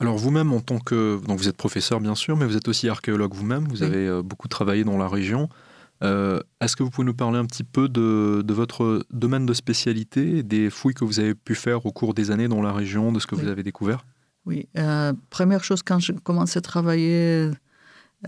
Alors 0.00 0.16
vous-même, 0.16 0.52
en 0.52 0.60
tant 0.60 0.78
que... 0.78 1.20
Donc 1.28 1.38
vous 1.38 1.46
êtes 1.46 1.56
professeur 1.56 2.00
bien 2.00 2.16
sûr, 2.16 2.36
mais 2.36 2.46
vous 2.46 2.56
êtes 2.56 2.66
aussi 2.66 2.88
archéologue 2.88 3.34
vous-même, 3.34 3.68
vous 3.68 3.82
avez 3.84 4.20
beaucoup 4.22 4.48
travaillé 4.48 4.82
dans 4.82 4.96
la 4.96 5.06
région. 5.06 5.48
Euh, 6.02 6.40
est-ce 6.60 6.76
que 6.76 6.82
vous 6.82 6.90
pouvez 6.90 7.06
nous 7.06 7.14
parler 7.14 7.38
un 7.38 7.44
petit 7.44 7.64
peu 7.64 7.88
de, 7.88 8.52
votre 8.52 9.04
domaine 9.10 9.46
de 9.46 9.54
spécialité, 9.54 10.42
des 10.42 10.70
fouilles 10.70 10.94
que 10.94 11.04
vous 11.04 11.20
avez 11.20 11.34
pu 11.34 11.54
faire 11.54 11.86
au 11.86 11.92
cours 11.92 12.14
des 12.14 12.30
années 12.30 12.48
dans 12.48 12.62
la 12.62 12.72
région, 12.72 13.12
de 13.12 13.20
ce 13.20 13.26
que 13.26 13.34
vous 13.34 13.48
avez 13.48 13.62
découvert? 13.62 14.04
Oui, 14.44 14.68
euh, 14.76 15.12
première 15.30 15.62
chose, 15.62 15.82
quand 15.84 16.00
je 16.00 16.12
commençais 16.12 16.58
à 16.58 16.62
travailler 16.62 17.50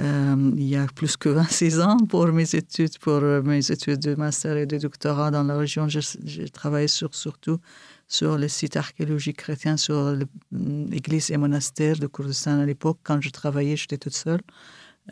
euh, 0.01 0.51
il 0.57 0.65
y 0.65 0.77
a 0.77 0.87
plus 0.87 1.17
que 1.17 1.29
26 1.29 1.81
ans 1.81 1.97
pour 2.09 2.27
mes 2.29 2.55
études, 2.55 2.99
pour 2.99 3.21
mes 3.21 3.71
études 3.71 4.01
de 4.01 4.15
master 4.15 4.57
et 4.57 4.67
de 4.67 4.79
doctorat 4.79 5.31
dans 5.31 5.45
la 5.45 5.57
région, 5.57 5.89
j'ai 5.89 6.49
travaillé 6.49 6.89
sur, 6.89 7.15
surtout 7.15 7.59
sur 8.07 8.37
les 8.37 8.49
sites 8.49 8.77
archéologiques 8.77 9.39
chrétiens, 9.39 9.77
sur 9.77 10.17
l'église 10.53 11.31
et 11.31 11.37
monastères 11.37 11.99
de 11.99 12.07
Kurdistan 12.07 12.61
à 12.61 12.67
l'époque. 12.67 12.99
Quand 13.03 13.21
je 13.21 13.31
travaillais, 13.31 13.77
j'étais 13.77 13.99
toute 13.99 14.15
seule. 14.15 14.41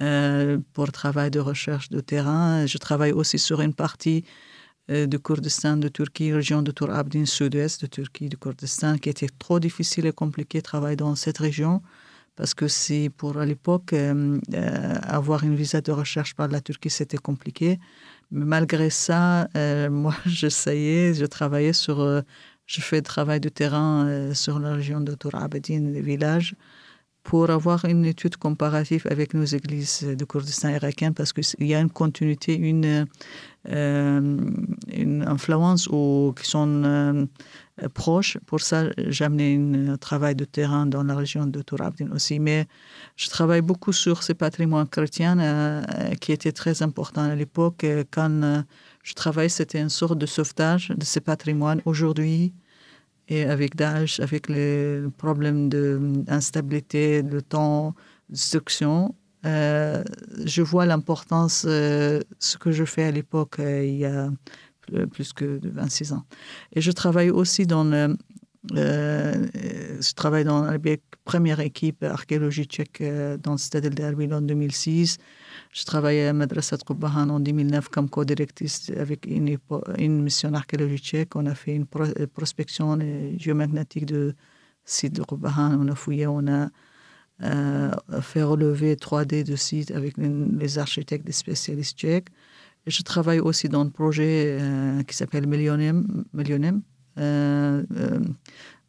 Euh, 0.01 0.59
pour 0.73 0.87
le 0.87 0.93
travail 0.93 1.31
de 1.31 1.39
recherche 1.39 1.91
de 1.91 2.01
terrain. 2.01 2.65
Je 2.65 2.79
travaille 2.79 3.13
aussi 3.13 3.39
sur 3.39 3.61
une 3.61 3.75
partie 3.75 4.25
euh, 4.91 5.07
de 5.07 5.19
Kurdistan 5.19 5.77
de 5.77 5.89
Turquie, 5.89 6.33
région 6.33 6.63
de 6.63 6.71
Tour 6.71 6.91
Abdin, 6.91 7.27
sud-ouest 7.27 7.83
de 7.83 7.87
Turquie, 7.87 8.31
de 8.31 8.37
Kurdistan, 8.37 8.97
qui 8.97 9.11
était 9.11 9.29
trop 9.39 9.61
difficile 9.61 10.07
et 10.07 10.13
compliqué 10.13 10.59
de 10.59 10.63
travailler 10.63 10.97
dans 10.97 11.15
cette 11.15 11.39
région 11.39 11.83
parce 12.37 12.55
que 12.55 12.69
c'est 12.69 13.11
pour 13.15 13.37
à 13.37 13.45
l'époque 13.45 13.93
euh, 13.93 14.39
avoir 15.03 15.45
une 15.45 15.55
visa 15.55 15.83
de 15.83 15.93
recherche 15.93 16.35
par 16.35 16.49
la 16.49 16.63
Turquie 16.63 16.89
c'était 16.89 17.19
compliqué 17.19 17.79
mais 18.31 18.47
malgré 18.47 18.89
ça 18.89 19.49
moi 19.91 20.15
j'essayais 20.25 21.13
je 21.13 21.27
travaillais 21.27 21.75
sur 21.75 21.99
je 22.65 22.81
fais 22.81 23.03
du 23.03 23.03
travail 23.03 23.39
de 23.41 23.51
terrain 23.51 24.33
sur 24.33 24.59
la 24.59 24.73
région 24.73 25.03
de 25.03 25.15
Tour 25.15 25.35
Abdin 25.35 25.91
les 25.93 26.01
villages 26.01 26.57
pour 27.23 27.51
avoir 27.51 27.85
une 27.85 28.05
étude 28.05 28.37
comparative 28.37 29.07
avec 29.09 29.33
nos 29.35 29.45
églises 29.45 30.03
de 30.03 30.25
Kurdistan 30.25 30.71
irakien 30.71 31.13
parce 31.13 31.33
qu'il 31.33 31.67
y 31.67 31.75
a 31.75 31.81
une 31.81 31.91
continuité, 31.91 32.55
une, 32.57 33.07
euh, 33.69 34.37
influence 35.25 35.87
ou 35.87 36.35
qui 36.37 36.49
sont 36.49 36.83
euh, 36.85 37.27
proches. 37.95 38.39
Pour 38.47 38.61
ça, 38.61 38.87
j'ai 38.99 39.25
amené 39.25 39.89
un 39.89 39.97
travail 39.97 40.35
de 40.35 40.45
terrain 40.45 40.85
dans 40.85 41.05
la 41.05 41.15
région 41.15 41.47
de 41.47 41.63
Tourabdin 41.63 42.11
aussi. 42.11 42.41
Mais 42.41 42.67
je 43.17 43.29
travaille 43.29 43.63
beaucoup 43.63 43.93
sur 43.93 44.25
ce 44.25 44.33
patrimoine 44.33 44.89
chrétien 44.89 45.39
euh, 45.39 45.83
qui 46.21 46.33
était 46.33 46.53
très 46.53 46.83
important 46.83 47.23
à 47.23 47.35
l'époque. 47.37 47.87
Quand 48.11 48.65
je 49.05 49.15
travaille, 49.15 49.51
c'était 49.51 49.81
une 49.81 49.91
sorte 49.91 50.19
de 50.19 50.27
sauvetage 50.27 50.89
de 50.89 51.05
ce 51.05 51.21
patrimoine. 51.21 51.81
Aujourd'hui, 51.85 52.53
et 53.33 53.45
avec 53.45 53.77
Daesh, 53.77 54.21
avec 54.21 54.49
les 54.49 55.03
problèmes 55.17 55.69
d'instabilité, 55.71 57.23
de 57.23 57.41
temps, 57.41 57.95
destruction, 58.29 59.15
euh, 59.47 60.05
je 60.45 60.63
vois 60.63 60.85
l'importance 60.87 61.65
euh, 61.67 62.21
ce 62.39 62.59
que 62.59 62.71
je 62.71 62.85
fais 62.85 63.05
à 63.05 63.11
l'époque, 63.11 63.59
euh, 63.59 63.85
il 63.85 63.97
y 63.97 64.05
a 64.05 64.31
plus 65.11 65.33
que 65.33 65.61
26 65.63 66.13
ans. 66.13 66.25
Et 66.75 66.81
je 66.81 66.93
travaille 66.93 67.31
aussi 67.31 67.67
dans 67.67 67.85
le, 67.85 68.17
je 68.75 70.15
travaille 70.15 70.45
dans 70.45 70.65
la 70.65 70.79
première 71.25 71.61
équipe 71.61 72.05
archéologie 72.05 72.65
tchèque 72.65 73.03
dans 73.43 73.53
le 73.53 73.59
stade 73.59 73.87
d'Erbil 73.87 74.35
en 74.35 74.43
2006. 74.43 75.17
Je 75.73 75.85
travaillais 75.85 76.29
à 76.29 76.35
Madrasat 76.35 76.79
Qubbahan 76.87 77.31
en 77.31 77.41
2009 77.41 77.89
comme 77.89 78.11
co-directrice 78.11 78.91
avec 78.95 79.25
une, 79.27 79.57
une, 79.99 80.23
mission 80.23 80.53
archéologique. 80.53 81.35
On 81.35 81.47
a 81.47 81.55
fait 81.55 81.75
une 81.75 81.87
euh, 81.97 82.27
prospection 82.27 82.99
géomagnétique 83.39 84.05
de 84.05 84.35
site 84.85 85.15
de 85.15 85.23
Qubbahan. 85.23 85.79
On 85.81 85.89
a 85.89 85.95
fouillé, 85.95 86.27
on 86.27 86.47
a 86.47 86.69
euh, 87.43 87.91
fait 88.21 88.43
relever 88.43 88.97
3D 88.97 89.45
de 89.45 89.57
sites 89.57 89.93
avec 89.93 90.19
les 90.19 90.79
architectes 90.79 91.25
des 91.25 91.33
spécialistes 91.33 91.99
tchèques. 91.99 92.29
Je 92.87 93.03
travaille 93.03 93.41
aussi 93.41 93.71
dans 93.71 93.81
un 93.81 93.89
projet 93.89 94.59
euh, 94.61 95.03
qui 95.05 95.17
s'appelle 95.17 95.47
Millennium 95.47 96.27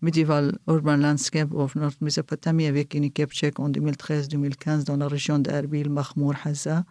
Medieval 0.04 0.52
Urban 0.68 0.98
Landscape 0.98 1.54
of 1.54 1.76
North 1.76 2.02
Mesopotamie 2.02 2.68
avec 2.68 2.94
une 2.94 3.06
équipe 3.06 3.32
tchèque 3.32 3.60
en 3.60 3.70
2013-2015 3.70 4.84
dans 4.84 4.98
la 4.98 5.08
région 5.08 5.40
d'Arbil, 5.40 5.90
Mahmour, 5.90 6.34
Haza, 6.44 6.84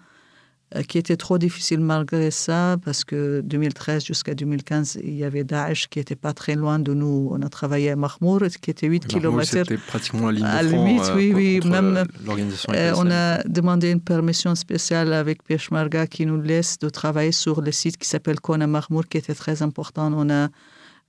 euh, 0.75 0.83
qui 0.83 0.97
était 0.97 1.19
trop 1.19 1.37
difficile 1.37 1.81
malgré 1.81 2.31
ça 2.31 2.79
parce 2.83 3.05
que 3.05 3.43
2013 3.45 4.07
jusqu'à 4.07 4.35
2015, 4.35 4.99
il 5.05 5.13
y 5.13 5.25
avait 5.25 5.45
Daesh 5.45 5.89
qui 5.89 5.99
était 5.99 6.17
pas 6.17 6.33
très 6.33 6.55
loin 6.55 6.79
de 6.79 6.95
nous. 6.95 7.29
On 7.31 7.43
a 7.43 7.51
travaillé 7.51 7.91
à 7.91 7.97
Mahmour, 7.97 8.41
qui 8.63 8.71
était 8.71 8.87
8 8.87 9.07
km. 9.07 9.45
C'était 9.45 9.77
pratiquement 9.77 10.31
la 10.31 10.33
ligne 10.33 10.47
de 10.47 10.69
front, 10.69 10.85
limite, 10.85 11.03
euh, 11.03 11.15
oui, 11.15 11.33
oui. 11.35 11.61
Même, 11.69 12.07
euh, 12.71 12.95
on 12.97 13.11
a 13.11 13.43
demandé 13.45 13.91
une 13.91 14.01
permission 14.01 14.55
spéciale 14.55 15.13
avec 15.13 15.43
Peshmerga 15.43 16.07
qui 16.07 16.25
nous 16.25 16.41
laisse 16.41 16.79
de 16.79 16.89
travailler 16.89 17.33
sur 17.33 17.61
le 17.61 17.73
site 17.73 17.99
qui 17.99 18.09
s'appelle 18.09 18.41
Kona 18.41 18.67
Mahmour, 18.67 19.07
qui 19.07 19.19
était 19.19 19.35
très 19.35 19.61
important. 19.61 20.11
On 20.17 20.31
a 20.31 20.49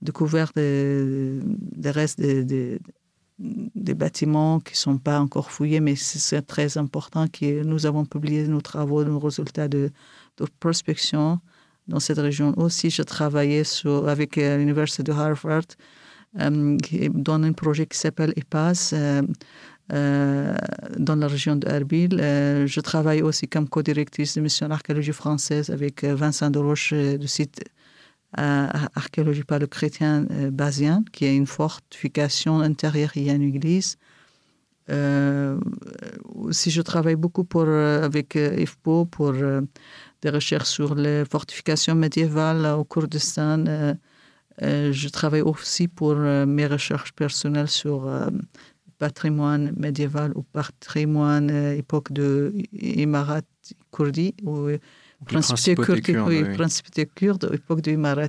découvert 0.04 0.52
des, 0.54 1.40
restes 1.84 2.20
des, 2.20 2.78
bâtiments 3.94 4.60
qui 4.60 4.74
ne 4.74 4.76
sont 4.76 4.98
pas 4.98 5.18
encore 5.18 5.50
fouillés, 5.50 5.80
mais 5.80 5.96
c'est 5.96 6.42
très 6.42 6.78
important 6.78 7.26
que 7.26 7.64
nous 7.64 7.86
avons 7.86 8.04
publié 8.04 8.46
nos 8.46 8.60
travaux, 8.60 9.02
nos 9.04 9.18
résultats 9.18 9.66
de, 9.66 9.90
de 10.36 10.46
prospection 10.60 11.40
dans 11.88 12.00
cette 12.00 12.18
région. 12.18 12.54
Aussi, 12.56 12.90
je 12.90 13.02
travaillais 13.02 13.64
sur, 13.64 14.08
avec 14.08 14.38
euh, 14.38 14.56
l'Université 14.58 15.02
de 15.02 15.12
Harvard 15.12 15.64
euh, 16.40 16.76
dans 17.14 17.42
un 17.42 17.52
projet 17.52 17.86
qui 17.86 17.98
s'appelle 17.98 18.32
EPAS. 18.36 18.90
Euh, 18.92 19.22
euh, 19.92 20.56
dans 20.96 21.16
la 21.16 21.26
région 21.26 21.56
de 21.56 21.68
Erbil. 21.68 22.16
je 22.18 22.80
travaille 22.80 23.20
aussi 23.20 23.46
comme 23.46 23.68
co-directrice 23.68 24.34
de 24.34 24.40
mission 24.40 24.70
archéologie 24.70 25.12
française 25.12 25.68
avec 25.68 26.02
Vincent 26.04 26.48
Deroche 26.48 26.94
du 26.94 27.28
site 27.28 27.62
euh, 28.38 28.66
archéologie 28.94 29.44
par 29.44 29.60
le 29.60 29.66
chrétien 29.66 30.26
euh, 30.30 30.50
basien, 30.50 31.04
qui 31.12 31.24
est 31.24 31.36
une 31.36 31.46
fortification 31.46 32.60
intérieure, 32.60 33.12
il 33.14 33.24
y 33.24 33.30
a 33.30 33.34
une 33.34 33.42
église. 33.42 33.96
Euh, 34.90 35.58
si 36.50 36.70
je 36.70 36.82
travaille 36.82 37.14
beaucoup 37.14 37.44
pour, 37.44 37.68
avec 37.68 38.34
IFPO 38.34 39.06
pour 39.06 39.32
des 39.32 40.30
recherches 40.30 40.68
sur 40.68 40.94
les 40.94 41.24
fortifications 41.24 41.94
médiévales 41.94 42.66
au 42.66 42.84
Kurdistan. 42.84 43.64
je 44.60 45.08
travaille 45.08 45.40
aussi 45.40 45.88
pour 45.88 46.16
mes 46.16 46.66
recherches 46.66 47.12
personnelles 47.12 47.70
sur 47.70 48.10
patrimoine 48.98 49.72
médiéval 49.76 50.32
ou 50.34 50.42
patrimoine 50.42 51.50
époque 51.50 52.12
de 52.12 52.52
Imarat 52.72 53.40
kurdi, 53.90 54.34
principauté 55.24 56.00
kurde, 56.00 56.28
oui, 56.28 56.44
principauté 56.54 57.06
kurde, 57.06 57.50
époque 57.52 57.80
du 57.80 57.96
Marat 57.96 58.28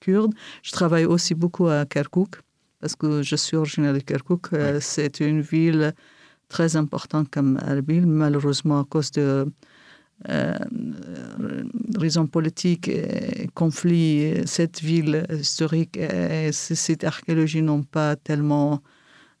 kurde. 0.00 0.32
Je 0.62 0.72
travaille 0.72 1.04
aussi 1.04 1.34
beaucoup 1.34 1.68
à 1.68 1.84
Kirkuk, 1.86 2.36
parce 2.80 2.96
que 2.96 3.22
je 3.22 3.36
suis 3.36 3.56
originaire 3.56 3.94
de 3.94 4.00
Kirkuk. 4.00 4.52
Euh, 4.52 4.78
c'est 4.80 5.20
une 5.20 5.40
ville 5.40 5.92
très 6.48 6.76
importante 6.76 7.30
comme 7.30 7.58
Erbil. 7.66 8.06
Malheureusement, 8.06 8.80
à 8.80 8.84
cause 8.84 9.10
de 9.12 9.46
euh, 10.28 10.54
raisons 11.96 12.26
politiques 12.26 12.88
et 12.88 13.48
conflits, 13.54 14.42
cette 14.46 14.80
ville 14.80 15.24
historique 15.30 15.96
et 15.96 16.50
ces 16.52 16.74
sites 16.74 17.04
archéologiques 17.04 17.62
n'ont 17.62 17.84
pas 17.84 18.16
tellement 18.16 18.82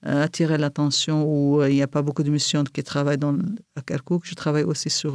euh, 0.06 0.22
attiré 0.24 0.56
l'attention 0.56 1.24
ou 1.26 1.64
il 1.64 1.74
n'y 1.74 1.82
a 1.82 1.88
pas 1.88 2.02
beaucoup 2.02 2.22
de 2.22 2.30
missions 2.30 2.62
qui 2.62 2.84
travaillent 2.84 3.18
dans, 3.18 3.36
à 3.74 3.82
Kirkuk. 3.82 4.22
Je 4.24 4.34
travaille 4.34 4.62
aussi 4.62 4.90
sur 4.90 5.14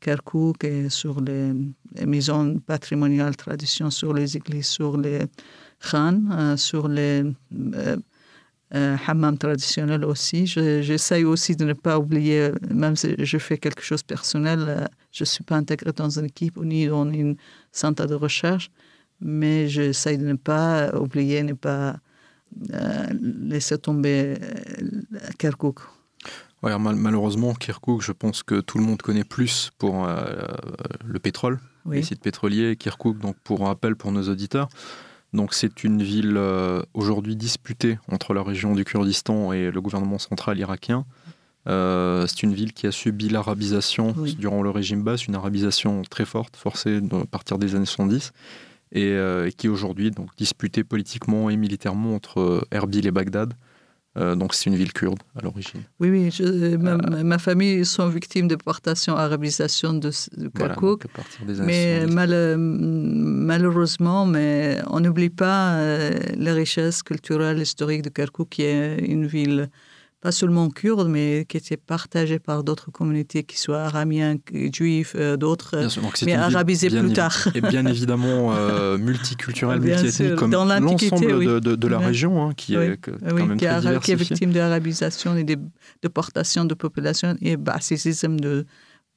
Kirkuk 0.00 0.64
et 0.64 0.88
sur 0.88 1.20
les, 1.20 1.52
maisons 2.06 2.58
patrimoniales, 2.60 3.36
traditions, 3.36 3.90
sur 3.90 4.12
les 4.12 4.36
églises, 4.36 4.66
sur 4.66 4.96
les 4.96 5.20
khans, 5.80 6.20
euh, 6.30 6.56
sur 6.56 6.88
les 6.88 7.24
euh, 7.74 7.96
euh, 8.74 8.96
hammams 9.06 9.38
traditionnels 9.38 10.04
aussi. 10.04 10.46
J'essaye 10.46 11.24
aussi 11.24 11.56
de 11.56 11.64
ne 11.64 11.72
pas 11.72 11.98
oublier, 11.98 12.50
même 12.70 12.96
si 12.96 13.14
je 13.18 13.38
fais 13.38 13.58
quelque 13.58 13.82
chose 13.82 14.02
de 14.02 14.06
personnel, 14.06 14.88
je 15.10 15.22
ne 15.22 15.26
suis 15.26 15.44
pas 15.44 15.56
intégrée 15.56 15.92
dans 15.92 16.18
une 16.18 16.26
équipe 16.26 16.56
ni 16.58 16.86
dans 16.86 17.10
une 17.10 17.36
centre 17.72 18.06
de 18.06 18.14
recherche, 18.14 18.70
mais 19.20 19.68
j'essaye 19.68 20.18
de 20.18 20.26
ne 20.26 20.34
pas 20.34 20.94
oublier, 20.94 21.42
ne 21.42 21.54
pas 21.54 21.96
laisser 23.20 23.78
tomber 23.78 24.36
Kirkuk 25.38 25.80
malheureusement, 26.62 27.54
Kirkuk, 27.54 28.02
je 28.02 28.12
pense 28.12 28.42
que 28.42 28.60
tout 28.60 28.78
le 28.78 28.84
monde 28.84 29.00
connaît 29.00 29.24
plus 29.24 29.70
pour 29.78 30.06
euh, 30.06 30.24
le 31.04 31.18
pétrole. 31.18 31.60
les 31.90 32.02
sites 32.02 32.20
pétroliers, 32.20 32.76
Kirkuk, 32.76 33.18
donc 33.18 33.36
pour 33.44 33.60
rappel 33.60 33.96
pour 33.96 34.12
nos 34.12 34.28
auditeurs. 34.28 34.68
Donc 35.32 35.52
c'est 35.54 35.84
une 35.84 36.02
ville 36.02 36.36
euh, 36.36 36.82
aujourd'hui 36.94 37.36
disputée 37.36 37.98
entre 38.10 38.32
la 38.32 38.42
région 38.42 38.74
du 38.74 38.84
Kurdistan 38.84 39.52
et 39.52 39.70
le 39.70 39.80
gouvernement 39.80 40.18
central 40.18 40.58
irakien. 40.58 41.04
Euh, 41.66 42.26
c'est 42.26 42.44
une 42.44 42.54
ville 42.54 42.72
qui 42.72 42.86
a 42.86 42.92
subi 42.92 43.28
l'arabisation 43.28 44.14
durant 44.38 44.62
le 44.62 44.70
régime 44.70 45.02
basse, 45.02 45.26
une 45.26 45.34
arabisation 45.34 46.02
très 46.08 46.24
forte, 46.24 46.56
forcée 46.56 47.00
à 47.12 47.26
partir 47.26 47.58
des 47.58 47.74
années 47.74 47.84
70, 47.84 48.32
et, 48.92 49.10
et 49.10 49.52
qui 49.52 49.66
est 49.66 49.70
aujourd'hui 49.70 50.10
donc 50.10 50.30
disputée 50.38 50.82
politiquement 50.82 51.50
et 51.50 51.56
militairement 51.58 52.14
entre 52.14 52.66
Erbil 52.70 53.06
et 53.06 53.10
Bagdad. 53.10 53.52
Euh, 54.18 54.34
donc 54.34 54.54
c'est 54.54 54.70
une 54.70 54.76
ville 54.76 54.92
kurde 54.92 55.18
à 55.36 55.42
l'origine. 55.42 55.82
Oui, 56.00 56.10
oui. 56.10 56.32
ma, 56.78 56.92
euh, 56.92 57.22
ma, 57.22 57.38
famille 57.38 57.84
sont 57.84 58.08
victimes 58.08 58.48
de 58.48 58.56
déportation, 58.56 59.14
arabisation 59.16 59.92
de, 59.92 60.10
de 60.36 60.48
Kirkuk. 60.48 61.04
mais 61.60 62.06
malheureusement, 62.06 64.26
mais 64.26 64.80
on 64.88 64.98
n'oublie 65.00 65.30
pas 65.30 65.74
euh, 65.74 66.18
la 66.36 66.54
richesse 66.54 67.02
culturelle 67.02 67.60
historique 67.60 68.02
de 68.02 68.08
Kirkuk, 68.08 68.48
qui 68.48 68.62
est 68.62 68.98
une 68.98 69.26
ville 69.26 69.68
pas 70.20 70.32
seulement 70.32 70.68
kurde, 70.68 71.08
mais 71.08 71.46
qui 71.48 71.56
était 71.56 71.76
partagé 71.76 72.38
par 72.38 72.64
d'autres 72.64 72.90
communautés, 72.90 73.44
qui 73.44 73.58
soient 73.58 73.82
araméens, 73.82 74.36
juifs, 74.74 75.14
euh, 75.16 75.36
d'autres, 75.36 75.88
mais 76.24 76.34
arabisés 76.34 76.90
plus 76.90 77.12
tard. 77.12 77.48
Et 77.54 77.60
bien 77.60 77.86
évidemment 77.86 78.52
euh, 78.52 78.98
multiculturel, 78.98 79.80
multiethnique, 79.80 80.34
comme 80.34 80.50
l'ensemble 80.50 81.60
de, 81.60 81.76
de, 81.76 81.88
la 81.88 81.98
région, 81.98 82.42
hein, 82.42 82.52
qui 82.56 82.74
est 82.74 82.96
quand 82.96 83.12
même 83.32 83.56
qui, 83.56 83.66
très 83.66 84.00
qui 84.00 84.12
est 84.12 84.16
victime 84.16 84.52
de 84.52 84.58
l'arabisation 84.58 85.36
et 85.36 85.44
de 85.44 85.56
déportation 86.02 86.64
de 86.64 86.74
population 86.74 87.36
et 87.40 87.56
bassisme 87.56 88.40
de, 88.40 88.66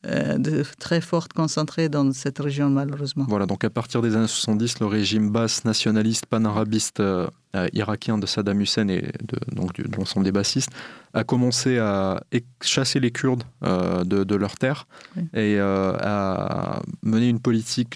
de 0.03 0.63
très 0.79 0.99
fortes 0.99 1.33
concentrées 1.33 1.87
dans 1.87 2.11
cette 2.11 2.39
région, 2.39 2.69
malheureusement. 2.69 3.25
Voilà, 3.27 3.45
donc 3.45 3.63
à 3.63 3.69
partir 3.69 4.01
des 4.01 4.15
années 4.15 4.27
70, 4.27 4.79
le 4.79 4.87
régime 4.87 5.29
basse 5.29 5.63
nationaliste 5.63 6.25
panarabiste 6.25 6.99
euh, 6.99 7.27
euh, 7.55 7.67
irakien 7.73 8.17
de 8.17 8.25
Saddam 8.25 8.59
Hussein 8.61 8.87
et 8.87 9.01
de, 9.01 9.37
donc 9.53 9.73
de 9.75 9.95
l'ensemble 9.95 10.25
des 10.25 10.31
bassistes 10.31 10.71
a 11.13 11.23
commencé 11.23 11.77
à 11.77 12.23
chasser 12.61 12.99
les 12.99 13.11
Kurdes 13.11 13.43
de, 13.61 14.23
de 14.23 14.35
leurs 14.35 14.55
terres 14.55 14.87
et 15.33 15.59
à 15.59 16.81
mener 17.03 17.27
une 17.27 17.41
politique 17.41 17.95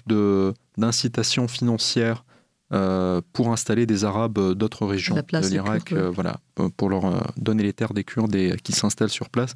d'incitation 0.76 1.48
financière 1.48 2.24
pour 2.68 3.52
installer 3.52 3.86
des 3.86 4.04
Arabes 4.04 4.52
d'autres 4.52 4.84
régions 4.84 5.14
de 5.14 5.48
l'Irak, 5.48 5.94
voilà, 5.94 6.36
pour 6.76 6.90
leur 6.90 7.32
donner 7.38 7.62
les 7.62 7.72
terres 7.72 7.94
des 7.94 8.04
Kurdes 8.04 8.34
et 8.34 8.54
qui 8.62 8.72
s'installent 8.72 9.08
sur 9.08 9.30
place 9.30 9.54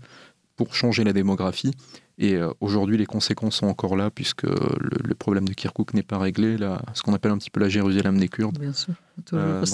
pour 0.57 0.75
changer 0.75 1.05
la 1.05 1.13
démographie. 1.13 1.73
Et 2.21 2.35
euh, 2.35 2.51
aujourd'hui, 2.61 2.99
les 2.99 3.07
conséquences 3.07 3.57
sont 3.57 3.67
encore 3.67 3.97
là, 3.97 4.11
puisque 4.11 4.43
le, 4.43 5.15
problème 5.15 5.49
de 5.49 5.55
Kirkuk 5.55 5.95
n'est 5.95 6.03
pas 6.03 6.19
réglé, 6.19 6.59
là, 6.59 6.83
ce 6.93 7.03
qu'on 7.03 7.15
appelle 7.15 7.33
un 7.33 7.39
petit 7.39 7.51
peu 7.51 7.61
la 7.61 7.71
Jérusalem 7.71 8.19
des 8.19 8.29
Kurdes. 8.29 8.59
Bien 8.59 8.75
sûr, 8.75 8.93
euh, 9.33 9.65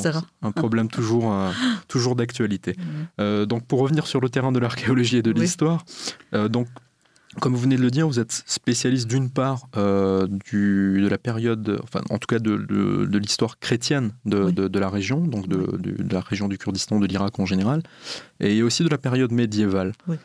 un 0.42 0.52
problème 0.52 0.88
toujours, 0.88 1.32
euh, 1.32 1.50
toujours 1.88 2.14
d'actualité. 2.14 2.76
donc, 3.18 3.66
pour 3.66 3.80
revenir 3.80 4.06
sur 4.06 4.20
le 4.20 4.28
terrain 4.28 4.52
de 4.52 4.60
l'archéologie 4.60 5.18
et 5.18 5.22
de 5.22 5.32
l'histoire, 5.32 5.84
donc 6.32 6.68
comme 7.40 7.52
vous 7.52 7.60
venez 7.60 7.76
de 7.76 7.82
le 7.82 7.90
dire, 7.90 8.06
vous 8.06 8.20
êtes 8.20 8.44
spécialiste 8.46 9.08
d'une 9.08 9.28
part 9.28 9.66
du, 9.74 11.00
de 11.02 11.08
la 11.08 11.18
période, 11.18 11.80
enfin 11.82 12.00
en 12.10 12.18
tout 12.18 12.26
cas 12.28 12.38
de, 12.38 12.56
de, 12.56 13.18
l'histoire 13.18 13.58
chrétienne 13.58 14.12
de, 14.24 14.50
de, 14.50 14.78
la 14.78 14.88
région, 14.88 15.18
donc 15.18 15.48
de, 15.48 15.66
la 16.10 16.20
région 16.20 16.46
du 16.46 16.58
Kurdistan, 16.58 17.00
de 17.00 17.06
l'Irak 17.06 17.40
en 17.40 17.44
général, 17.44 17.82
et 18.38 18.62
aussi 18.62 18.84
de 18.84 18.88
la 18.88 18.98
période 18.98 19.32
médiévale. 19.32 19.92
Oui. 20.06 20.16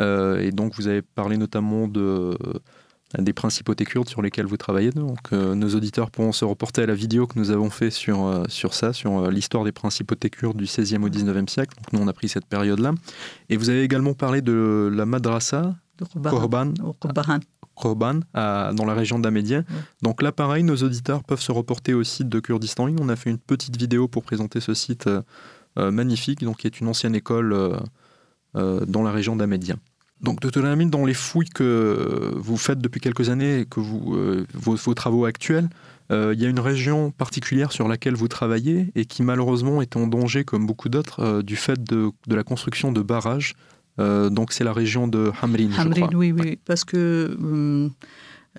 Euh, 0.00 0.40
et 0.40 0.50
donc, 0.50 0.74
vous 0.74 0.88
avez 0.88 1.02
parlé 1.02 1.36
notamment 1.36 1.88
de, 1.88 2.00
euh, 2.00 3.18
des 3.18 3.32
principautés 3.32 3.84
kurdes 3.84 4.08
sur 4.08 4.22
lesquelles 4.22 4.46
vous 4.46 4.56
travaillez. 4.56 4.90
Donc, 4.90 5.32
euh, 5.32 5.54
nos 5.54 5.74
auditeurs 5.74 6.10
pourront 6.10 6.32
se 6.32 6.44
reporter 6.44 6.82
à 6.82 6.86
la 6.86 6.94
vidéo 6.94 7.26
que 7.26 7.38
nous 7.38 7.50
avons 7.50 7.70
fait 7.70 7.90
sur, 7.90 8.44
sur 8.48 8.74
ça, 8.74 8.92
sur 8.92 9.30
l'histoire 9.30 9.64
des 9.64 9.72
principautés 9.72 10.30
kurdes 10.30 10.56
du 10.56 10.66
16e 10.66 11.02
au 11.02 11.08
19e 11.08 11.48
siècle. 11.48 11.76
Donc, 11.76 11.92
nous, 11.92 12.00
on 12.00 12.08
a 12.08 12.12
pris 12.12 12.28
cette 12.28 12.46
période-là. 12.46 12.92
Et 13.48 13.56
vous 13.56 13.70
avez 13.70 13.82
également 13.82 14.14
parlé 14.14 14.42
de 14.42 14.90
la 14.92 15.06
madrasa 15.06 15.74
Korban, 17.76 18.20
dans 18.34 18.84
la 18.84 18.94
région 18.94 19.18
d'Amédien. 19.18 19.64
Donc 20.00 20.22
là, 20.22 20.30
pareil, 20.30 20.62
nos 20.62 20.76
auditeurs 20.76 21.24
peuvent 21.24 21.40
se 21.40 21.50
reporter 21.50 21.92
au 21.92 22.04
site 22.04 22.28
de 22.28 22.38
Kurdistan. 22.38 22.88
On 23.00 23.08
a 23.08 23.16
fait 23.16 23.30
une 23.30 23.38
petite 23.38 23.76
vidéo 23.76 24.06
pour 24.06 24.22
présenter 24.22 24.60
ce 24.60 24.74
site 24.74 25.08
magnifique, 25.76 26.44
donc 26.44 26.58
qui 26.58 26.68
est 26.68 26.78
une 26.78 26.86
ancienne 26.86 27.16
école 27.16 27.80
dans 28.54 29.02
la 29.02 29.10
région 29.10 29.36
d'Amédien. 29.36 29.76
Donc. 30.20 30.40
Amin, 30.56 30.86
dans 30.86 31.04
les 31.04 31.14
fouilles 31.14 31.48
que 31.48 32.32
vous 32.36 32.56
faites 32.56 32.78
depuis 32.78 33.00
quelques 33.00 33.28
années 33.28 33.60
et 33.60 33.64
que 33.66 33.80
vous, 33.80 34.14
euh, 34.14 34.46
vos, 34.54 34.94
travaux 34.94 35.26
actuels, 35.26 35.68
euh, 36.10 36.32
il 36.34 36.42
y 36.42 36.46
a 36.46 36.48
une 36.48 36.60
région 36.60 37.10
particulière 37.10 37.72
sur 37.72 37.88
laquelle 37.88 38.14
vous 38.14 38.28
travaillez 38.28 38.90
et 38.94 39.04
qui 39.04 39.22
malheureusement 39.22 39.82
est 39.82 39.96
en 39.96 40.06
danger, 40.06 40.44
comme 40.44 40.66
beaucoup 40.66 40.88
d'autres, 40.88 41.42
du 41.42 41.56
fait 41.56 41.82
de, 41.82 42.10
de, 42.26 42.34
la 42.34 42.42
construction 42.42 42.92
de 42.92 43.02
barrages. 43.02 43.54
donc 43.98 44.52
c'est 44.52 44.64
la 44.64 44.72
région 44.72 45.08
de 45.08 45.30
Hamrin. 45.42 45.70
Hamrin, 45.76 46.08
oui, 46.14 46.32
oui, 46.32 46.58
parce 46.64 46.84
que 46.84 47.36
hum, 47.38 47.90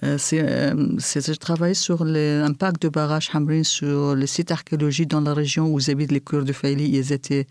euh, 0.03 0.17
euh, 0.33 0.97
je 0.99 1.33
travaille 1.33 1.75
sur 1.75 2.03
l'impact 2.03 2.81
de 2.81 2.89
barrage 2.89 3.29
Hamrin 3.33 3.63
sur 3.63 4.13
les 4.13 4.27
sites 4.27 4.51
archéologiques 4.51 5.09
dans 5.09 5.21
la 5.21 5.33
région 5.33 5.67
où 5.67 5.79
habitent 5.87 6.11
les 6.11 6.19
Kurdes 6.19 6.45
de 6.45 6.53
Faili. 6.53 6.89
Ils 6.89 7.13
étaient 7.13 7.47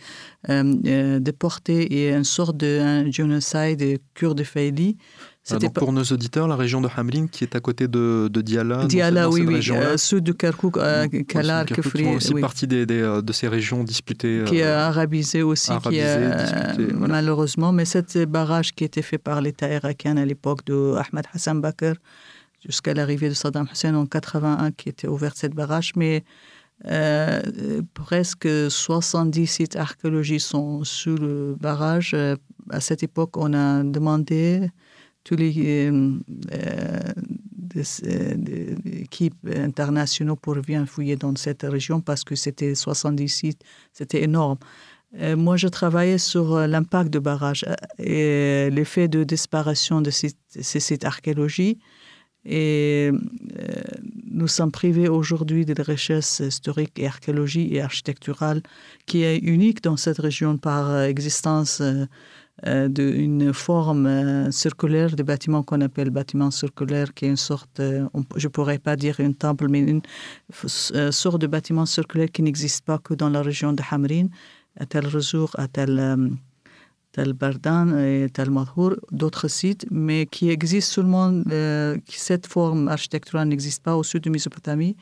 euh, 0.51 1.19
déportés 1.21 1.83
et 1.85 2.13
une 2.13 2.25
sorte 2.25 2.57
de 2.59 3.11
génocide 3.11 3.79
des 3.79 3.99
Kurdes 4.13 4.39
de 4.39 4.45
Faili. 4.45 4.99
Ah, 5.51 5.59
donc 5.59 5.75
pour 5.75 5.93
nos 5.93 6.05
auditeurs, 6.05 6.49
la 6.49 6.57
région 6.57 6.81
de 6.81 6.89
Hamrin 6.97 7.27
qui 7.27 7.45
est 7.45 7.55
à 7.55 7.61
côté 7.61 7.87
de, 7.87 8.29
de 8.33 8.41
Diyala. 8.41 8.87
Diyala, 8.87 9.29
oui, 9.29 9.43
oui. 9.47 9.63
sud 9.99 10.25
de 10.25 10.33
Kirkuk, 10.33 10.79
Kalar, 11.29 11.67
Kefri. 11.67 12.05
C'est 12.05 12.15
aussi 12.15 12.35
partie 12.35 12.67
des, 12.67 12.87
des, 12.87 13.21
de 13.23 13.33
ces 13.33 13.49
régions 13.49 13.85
disputées. 13.85 14.45
Qui 14.47 14.59
est 14.59 14.65
arabisé 14.65 15.43
aussi, 15.43 15.71
qui 15.89 15.97
est, 15.97 16.93
malheureusement. 16.95 17.73
Mais 17.73 17.85
cet 17.85 18.19
barrage 18.25 18.73
qui 18.73 18.85
était 18.85 19.03
fait 19.03 19.19
par 19.19 19.43
l'État 19.43 19.71
irakien 19.71 20.17
à 20.17 20.25
l'époque 20.25 20.65
de 20.65 20.95
Ahmed 20.95 21.27
Hassan 21.35 21.61
Bakr, 21.61 21.95
jusqu'à 22.65 22.95
l'arrivée 22.95 23.29
de 23.29 23.35
Saddam 23.35 23.69
Hussein 23.71 23.95
en 23.95 24.07
81 24.07 24.73
qui 24.73 24.89
était 24.89 25.09
ouvert 25.09 25.37
cette 25.37 25.55
barrage, 25.55 25.93
mais 25.97 26.25
euh, 26.87 27.83
presque 27.95 28.49
70 28.71 29.47
sites 29.47 29.77
archéologiques 29.77 30.41
sont 30.41 30.85
sous 30.85 31.17
le 31.17 31.57
barrage. 31.59 32.13
Euh, 32.15 32.37
à 32.71 32.81
cette 32.81 33.03
époque, 33.03 33.37
on 33.37 33.55
a 33.55 33.83
demandé 33.83 34.69
tous 35.23 35.37
les 35.37 35.91
euh, 36.53 37.01
équipes 38.85 39.49
internationaux 39.57 40.37
pour 40.37 40.55
venir 40.55 40.87
fouiller 40.87 41.17
dans 41.17 41.35
cette 41.37 41.63
région 41.63 42.01
parce 42.01 42.25
que 42.25 42.35
c'était 42.35 42.75
70 42.75 43.29
sites, 43.29 43.63
c'était 43.93 44.23
énorme. 44.23 44.59
moi, 45.37 45.57
je 45.57 45.69
travaillais 45.69 46.19
sur 46.19 46.67
l'impact 46.67 47.11
de 47.11 47.21
barrage 47.21 47.65
et 47.99 48.69
l'effet 48.71 49.09
de 49.09 49.25
disparition 49.25 50.03
de 50.03 50.11
ces 50.11 50.35
sites 50.81 51.05
archéologiques 51.05 51.81
et 52.45 53.11
euh, 53.11 53.83
nous 54.31 54.49
sommes 54.49 54.71
privés 54.71 55.09
aujourd'hui 55.09 55.65
de 55.65 55.81
richesses 55.81 56.41
historiques 56.41 56.99
et 56.99 57.07
archéologiques 57.07 57.73
et 57.73 57.81
architecturales 57.81 58.63
qui 59.07 59.23
est 59.23 59.39
unique 59.39 59.83
dans 59.83 59.97
cette 59.97 60.19
région 60.19 60.59
par 60.59 61.03
existence 61.03 61.81
euh, 61.81 62.05
euh, 62.67 62.89
d'une 62.89 63.53
forme 63.53 64.53
circulaire 64.53 65.17
de 65.17 65.23
bâtiment 65.23 65.63
qu'on 65.63 65.81
appelle 65.81 66.11
bâtiment 66.11 66.51
circulaire, 66.51 67.13
qui 67.13 67.25
est 67.25 67.29
une 67.29 67.37
sorte, 67.37 67.81
je 67.81 68.47
ne 68.47 68.49
pourrais 68.49 68.79
pas 68.79 68.95
dire 68.95 69.19
une 69.19 69.35
temple, 69.35 69.67
mais 69.69 69.81
une 69.81 70.03
sorte 70.53 71.41
de 71.41 71.47
bâtiment 71.49 71.85
circulaire 71.85 72.31
qui 72.31 72.43
n'existe 72.43 72.85
pas 72.85 72.99
que 72.99 73.15
dans 73.15 73.29
la 73.29 73.43
région 73.43 73.73
de 73.73 73.83
Hamrin, 73.91 74.29
à 74.79 74.87
tel 74.87 75.07
Rezour, 75.07 75.51
à 75.59 75.67
tel 75.67 76.37
tel 77.15 77.33
Bardan 77.33 77.97
et 77.97 78.29
tel 78.29 78.51
Madhour, 78.51 78.97
d'autres 79.13 79.47
sites, 79.47 79.87
mais 79.91 80.27
qui 80.27 80.51
existent 80.51 80.95
seulement, 80.95 81.33
euh, 81.53 81.97
cette 82.09 82.49
forme 82.49 82.89
architecturale 82.89 83.47
n'existe 83.47 83.85
pas 83.85 83.97
au 83.97 84.03
sud 84.03 84.25
de 84.25 84.31
Mésopotamie, 84.31 84.97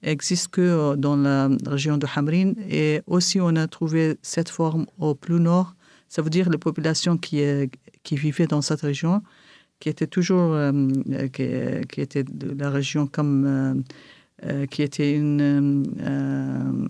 existe 0.00 0.48
que 0.48 0.60
euh, 0.60 0.94
dans 0.94 1.16
la 1.16 1.50
région 1.66 1.98
de 1.98 2.06
Hamrin. 2.14 2.52
Et 2.70 3.02
aussi, 3.08 3.40
on 3.40 3.56
a 3.56 3.66
trouvé 3.66 4.18
cette 4.22 4.50
forme 4.50 4.86
au 4.98 5.16
plus 5.16 5.40
nord, 5.40 5.74
ça 6.08 6.22
veut 6.22 6.30
dire 6.30 6.48
les 6.48 6.58
populations 6.58 7.18
qui, 7.18 7.42
qui 8.04 8.14
vivaient 8.16 8.46
dans 8.46 8.62
cette 8.62 8.82
région, 8.82 9.20
qui 9.80 9.88
étaient 9.88 10.06
toujours, 10.06 10.52
euh, 10.54 10.70
qui, 11.32 11.48
qui, 11.90 12.00
étaient 12.00 12.22
de 12.24 12.54
la 12.56 12.70
région 12.70 13.08
comme, 13.08 13.82
qui 14.70 14.82
était 14.82 15.12
une 15.12 15.84
un 16.00 16.86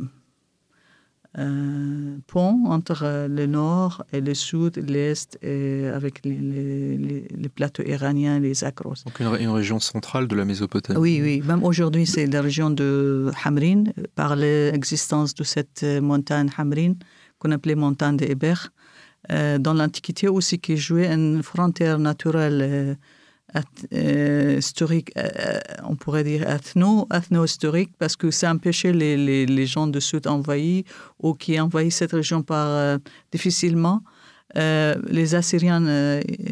pont 2.26 2.64
entre 2.66 3.02
euh, 3.04 3.28
le 3.28 3.46
nord 3.46 4.04
et 4.12 4.20
le 4.20 4.34
sud, 4.34 4.76
l'est, 4.88 5.38
avec 5.94 6.24
les, 6.24 6.96
les, 6.96 7.48
plateaux 7.48 7.84
iraniens, 7.84 8.38
les 8.40 8.64
Akros. 8.64 8.94
Donc 9.06 9.20
une, 9.20 9.48
région 9.48 9.78
centrale 9.80 10.28
de 10.28 10.34
la 10.34 10.44
Mésopotamie. 10.44 10.98
Oui, 10.98 11.20
oui. 11.22 11.42
Même 11.46 11.64
aujourd'hui, 11.64 12.06
c'est 12.06 12.26
la 12.26 12.42
région 12.42 12.70
de 12.70 13.30
Hamrin, 13.44 13.84
par 14.14 14.36
l'existence 14.36 15.34
de 15.34 15.44
cette 15.44 15.84
montagne 16.02 16.50
Hamrin, 16.56 16.94
qu'on 17.38 17.52
appelait 17.52 17.74
montagne 17.74 18.16
d'Eber. 18.16 18.70
Euh, 19.30 19.58
dans 19.58 19.74
l'Antiquité 19.74 20.28
aussi, 20.28 20.58
qui 20.58 20.76
jouait 20.76 21.12
une 21.12 21.42
frontière 21.42 21.98
naturelle 21.98 22.96
historique, 23.92 25.12
on 25.84 25.96
pourrait 25.96 26.24
dire 26.24 26.48
ethno, 26.48 27.06
ethno-historique, 27.12 27.92
parce 27.98 28.16
que 28.16 28.30
ça 28.30 28.52
empêchait 28.52 28.92
les, 28.92 29.16
les, 29.16 29.46
les, 29.46 29.66
gens 29.66 29.86
du 29.86 30.00
Sud 30.00 30.26
envahis 30.26 30.84
ou 31.18 31.34
qui 31.34 31.58
envahissent 31.58 31.96
cette 31.96 32.12
région 32.12 32.42
par 32.42 32.98
difficilement. 33.32 34.02
les 34.54 35.34
Assyriens 35.34 35.80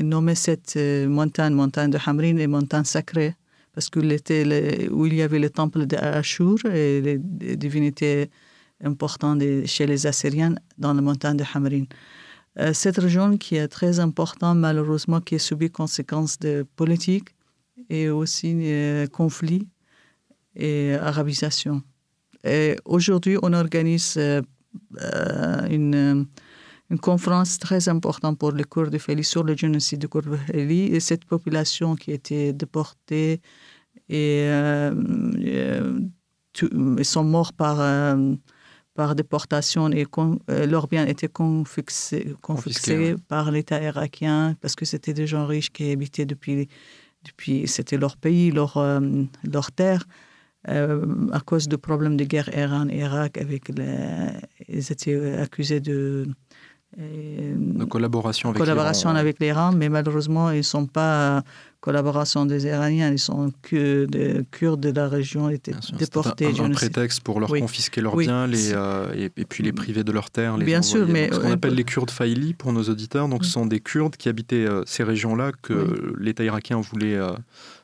nommaient 0.03 0.35
cette 0.35 0.77
montagne, 0.77 1.55
montagne 1.55 1.91
de 1.91 1.99
Hamrin, 2.07 2.35
les 2.35 2.47
montagnes 2.47 2.85
sacrées 2.85 3.35
parce 3.77 3.91
que 3.91 4.01
l'été 4.01 4.89
où 4.91 5.05
il 5.05 5.15
y 5.15 5.21
avait 5.21 5.39
le 5.39 5.51
temple 5.51 5.85
d'Ashur 5.85 6.57
et 6.65 7.03
les, 7.03 7.19
divinités 7.59 8.31
importantes 8.83 9.43
chez 9.67 9.87
les 9.87 10.07
Assyriens 10.07 10.55
dans 10.79 10.95
la 10.95 11.03
montagne 11.03 11.37
de 11.37 11.45
Hamrin. 11.55 11.85
Euh, 12.59 12.73
cette 12.73 12.97
région 12.97 13.37
qui 13.37 13.57
est 13.57 13.69
très 13.69 14.01
importante, 14.01 14.59
malheureusement, 14.59 15.21
qui 15.21 15.35
a 15.35 15.39
subi 15.39 15.71
conséquences 15.71 16.39
de 16.39 16.65
politique 16.77 17.29
et 17.91 18.09
aussi 18.09 18.55
euh, 18.63 19.07
conflits 19.07 19.69
et 20.55 20.95
arabisation. 20.95 21.83
Et 22.45 22.77
aujourd'hui, 22.85 23.37
on 23.43 23.53
organise 23.53 24.17
euh, 24.17 24.43
une, 25.71 26.27
conférence 27.03 27.59
très 27.59 27.89
importante 27.89 28.39
pour 28.39 28.53
le 28.53 28.65
cours 28.65 28.89
de 28.89 28.99
Félix 28.99 29.29
sur 29.29 29.43
le 29.43 29.57
génocide 29.57 30.01
de 30.01 30.09
Félix 30.53 30.95
et 30.95 31.01
cette 31.01 31.25
population 31.25 31.97
qui 31.97 32.13
a 32.13 32.15
été 32.15 32.53
déportée 32.53 33.41
et 34.09 34.49
sont 37.03 37.25
morts 37.25 37.53
par, 37.53 37.81
par 38.97 39.15
déportation 39.15 39.91
et 39.91 40.07
leurs 40.49 40.89
biens 40.89 41.07
étaient 41.07 41.29
confisqués, 41.29 42.35
confisqués 42.41 43.15
par 43.29 43.51
l'État 43.51 43.83
irakien 43.83 44.57
parce 44.61 44.75
que 44.75 44.85
c'était 44.85 45.15
des 45.15 45.27
gens 45.27 45.47
riches 45.47 45.71
qui 45.71 45.93
habitaient 45.93 46.27
depuis, 46.27 46.69
depuis 47.25 47.69
c'était 47.69 47.99
leur 47.99 48.17
pays, 48.17 48.51
leur, 48.51 48.73
leur 49.45 49.73
terre. 49.73 50.05
à 50.67 51.41
cause 51.45 51.69
de 51.69 51.77
problèmes 51.77 52.17
de 52.17 52.25
guerre 52.25 52.51
Iran-Irak, 52.65 53.39
avec 53.39 53.69
les, 53.69 54.31
ils 54.69 54.91
étaient 54.91 55.35
accusés 55.35 55.81
de, 55.81 56.27
de 56.97 57.85
collaboration 57.85 58.49
avec 58.49 58.61
collaboration 58.61 59.11
avec 59.11 59.39
l'Iran, 59.39 59.73
mais 59.73 59.89
malheureusement, 59.89 60.51
ils 60.51 60.59
ne 60.59 60.63
sont 60.63 60.87
pas 60.87 61.43
collaboration 61.87 62.47
des 62.47 62.67
Iraniens. 62.67 63.13
Ils 63.13 63.19
sont 63.19 63.53
que 63.63 64.07
des 64.07 64.41
Kurdes 64.51 64.81
de 64.81 64.91
la 64.91 65.09
région 65.09 65.49
étaient 65.51 65.75
déportés. 65.97 66.53
C'est 66.53 66.61
un, 66.61 66.71
prétexte 66.71 67.21
pour 67.21 67.39
leur 67.39 67.49
confisquer 67.49 68.01
leurs 68.01 68.17
biens 68.17 68.49
les, 68.49 68.73
euh, 68.73 69.07
et, 69.15 69.29
puis 69.29 69.63
les 69.63 69.73
priver 69.73 70.03
de 70.03 70.11
leurs 70.11 70.31
terres. 70.31 70.57
Les 70.57 70.65
Bien 70.65 70.83
sûr, 70.83 71.07
mais 71.07 71.31
ce 71.33 71.39
qu'on 71.39 71.53
appelle 71.53 71.75
les 71.75 71.85
Kurdes 71.85 72.11
faïli 72.11 72.55
pour 72.55 72.73
nos 72.73 72.83
auditeurs. 72.83 73.29
Donc, 73.29 73.45
ce 73.45 73.53
sont 73.53 73.67
des 73.67 73.79
Kurdes 73.79 74.17
qui 74.17 74.29
habitaient 74.29 74.67
euh, 74.67 74.83
ces 74.85 75.05
régions-là 75.05 75.53
que 75.63 76.13
l'État 76.19 76.43
irakien 76.43 76.81
voulait, 76.81 77.15
euh, 77.15 77.31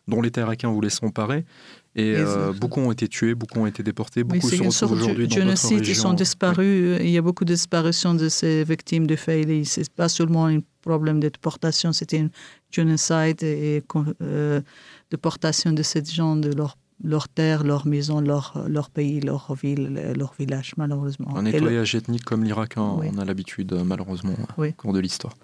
dont 0.08 0.20
l'État 0.20 0.40
irakien 0.40 0.70
voulait 0.70 0.90
s'emparer 0.90 1.44
et 1.94 2.14
euh, 2.16 2.52
beaucoup 2.54 2.80
ont 2.80 2.90
été 2.90 3.06
tués, 3.06 3.34
beaucoup 3.34 3.60
ont 3.60 3.66
été 3.66 3.82
déportés, 3.82 4.24
beaucoup 4.24 4.48
se 4.48 4.62
retrouvent 4.62 4.92
aujourd'hui 4.92 5.28
dans 5.28 5.36
d'autres 5.44 5.68
régions. 5.68 5.78
Ils 5.78 5.94
sont 5.94 6.14
disparus. 6.14 6.98
Il 7.00 7.10
y 7.10 7.18
a 7.18 7.22
beaucoup 7.22 7.44
de 7.44 7.52
disparitions 7.52 8.14
de 8.14 8.30
ces 8.30 8.64
victimes 8.64 9.06
de 9.06 9.14
Ce 9.14 9.64
C'est 9.64 9.92
pas 9.92 10.08
seulement 10.08 10.46
un 10.46 10.60
problème 10.80 11.20
de 11.20 11.28
déportation, 11.28 11.92
c'était 11.92 12.20
un 12.20 12.30
génocide 12.70 13.42
et 13.42 13.82
euh, 14.22 14.60
déportation 15.10 15.72
de 15.72 15.82
ces 15.82 16.02
gens 16.04 16.36
de 16.36 16.52
leur 16.52 16.76
leur 17.04 17.28
terre, 17.28 17.64
leur 17.64 17.84
maison, 17.84 18.20
leur, 18.20 18.64
leur 18.68 18.88
pays, 18.88 19.18
leur 19.18 19.54
ville, 19.54 20.14
leur 20.16 20.34
village, 20.38 20.72
malheureusement. 20.76 21.36
Un 21.36 21.42
nettoyage 21.42 21.96
ethnique 21.96 22.24
comme 22.24 22.44
l'Irak, 22.44 22.76
hein, 22.76 22.96
on 23.02 23.18
a 23.18 23.24
l'habitude, 23.24 23.72
malheureusement, 23.84 24.34
au 24.56 24.70
cours 24.70 24.92
de 24.92 25.00
l'histoire. 25.00 25.34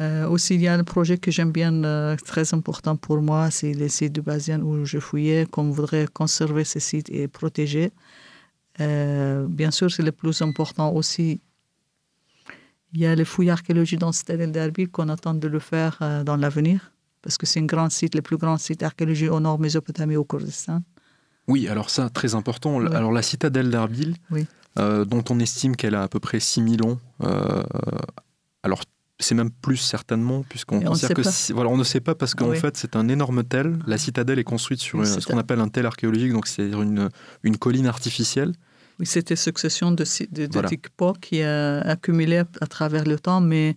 Euh, 0.00 0.28
aussi, 0.28 0.54
il 0.54 0.60
y 0.60 0.68
a 0.68 0.74
un 0.74 0.84
projet 0.84 1.18
que 1.18 1.30
j'aime 1.30 1.50
bien, 1.50 1.82
euh, 1.84 2.16
très 2.16 2.54
important 2.54 2.96
pour 2.96 3.20
moi, 3.20 3.50
c'est 3.50 3.74
le 3.74 3.88
site 3.88 4.12
de 4.12 4.20
Bazian 4.20 4.60
où 4.60 4.84
je 4.84 4.98
fouillais, 4.98 5.46
qu'on 5.46 5.70
voudrait 5.70 6.06
conserver 6.12 6.64
ce 6.64 6.78
site 6.78 7.10
et 7.10 7.26
protéger. 7.26 7.90
Euh, 8.80 9.46
bien 9.48 9.72
sûr, 9.72 9.90
c'est 9.90 10.04
le 10.04 10.12
plus 10.12 10.40
important 10.40 10.92
aussi. 10.92 11.40
Il 12.92 13.00
y 13.00 13.06
a 13.06 13.14
les 13.14 13.24
fouilles 13.24 13.50
archéologiques 13.50 13.98
dans 13.98 14.12
Stade 14.12 14.52
d'Arbil 14.52 14.88
qu'on 14.88 15.08
attend 15.08 15.34
de 15.34 15.48
le 15.48 15.58
faire 15.58 15.98
dans 16.24 16.36
l'avenir, 16.36 16.92
parce 17.20 17.36
que 17.36 17.44
c'est 17.44 17.60
un 17.60 17.66
grand 17.66 17.90
site, 17.90 18.14
le 18.14 18.22
plus 18.22 18.38
grand 18.38 18.56
site 18.56 18.82
archéologique 18.82 19.30
au 19.30 19.40
nord 19.40 19.58
Mésopotamie, 19.58 20.16
au 20.16 20.24
Kurdistan. 20.24 20.80
Oui, 21.48 21.68
alors 21.68 21.90
ça, 21.90 22.08
très 22.08 22.34
important. 22.34 22.80
Alors 22.86 23.12
la 23.12 23.20
citadelle 23.22 23.68
d'Arbil, 23.68 24.14
dont 24.76 25.24
on 25.28 25.38
estime 25.40 25.76
qu'elle 25.76 25.96
a 25.96 26.04
à 26.04 26.08
peu 26.08 26.20
près 26.20 26.40
6000 26.40 26.82
ans, 26.84 26.98
alors 28.62 28.84
c'est 29.20 29.34
même 29.34 29.50
plus 29.50 29.76
certainement, 29.76 30.44
puisqu'on 30.48 30.78
voilà, 30.78 31.70
on 31.70 31.76
ne 31.76 31.84
sait 31.84 32.00
pas 32.00 32.14
parce 32.14 32.34
qu'en 32.34 32.52
fait 32.52 32.76
c'est 32.76 32.96
un 32.96 33.08
énorme 33.08 33.44
tel. 33.44 33.78
La 33.86 33.98
citadelle 33.98 34.38
est 34.38 34.44
construite 34.44 34.80
sur 34.80 35.04
ce 35.06 35.24
qu'on 35.26 35.38
appelle 35.38 35.60
un 35.60 35.68
tel 35.68 35.86
archéologique, 35.86 36.32
donc 36.32 36.46
c'est 36.46 36.70
une, 36.70 37.08
une 37.42 37.56
colline 37.56 37.86
artificielle. 37.86 38.52
Oui, 39.00 39.06
c'était 39.06 39.36
succession 39.36 39.92
de, 39.92 40.04
de, 40.30 40.46
de 40.46 41.16
qui 41.20 41.42
a 41.42 41.80
accumulé 41.80 42.38
à, 42.38 42.66
travers 42.66 43.04
le 43.04 43.18
temps, 43.18 43.40
mais 43.40 43.76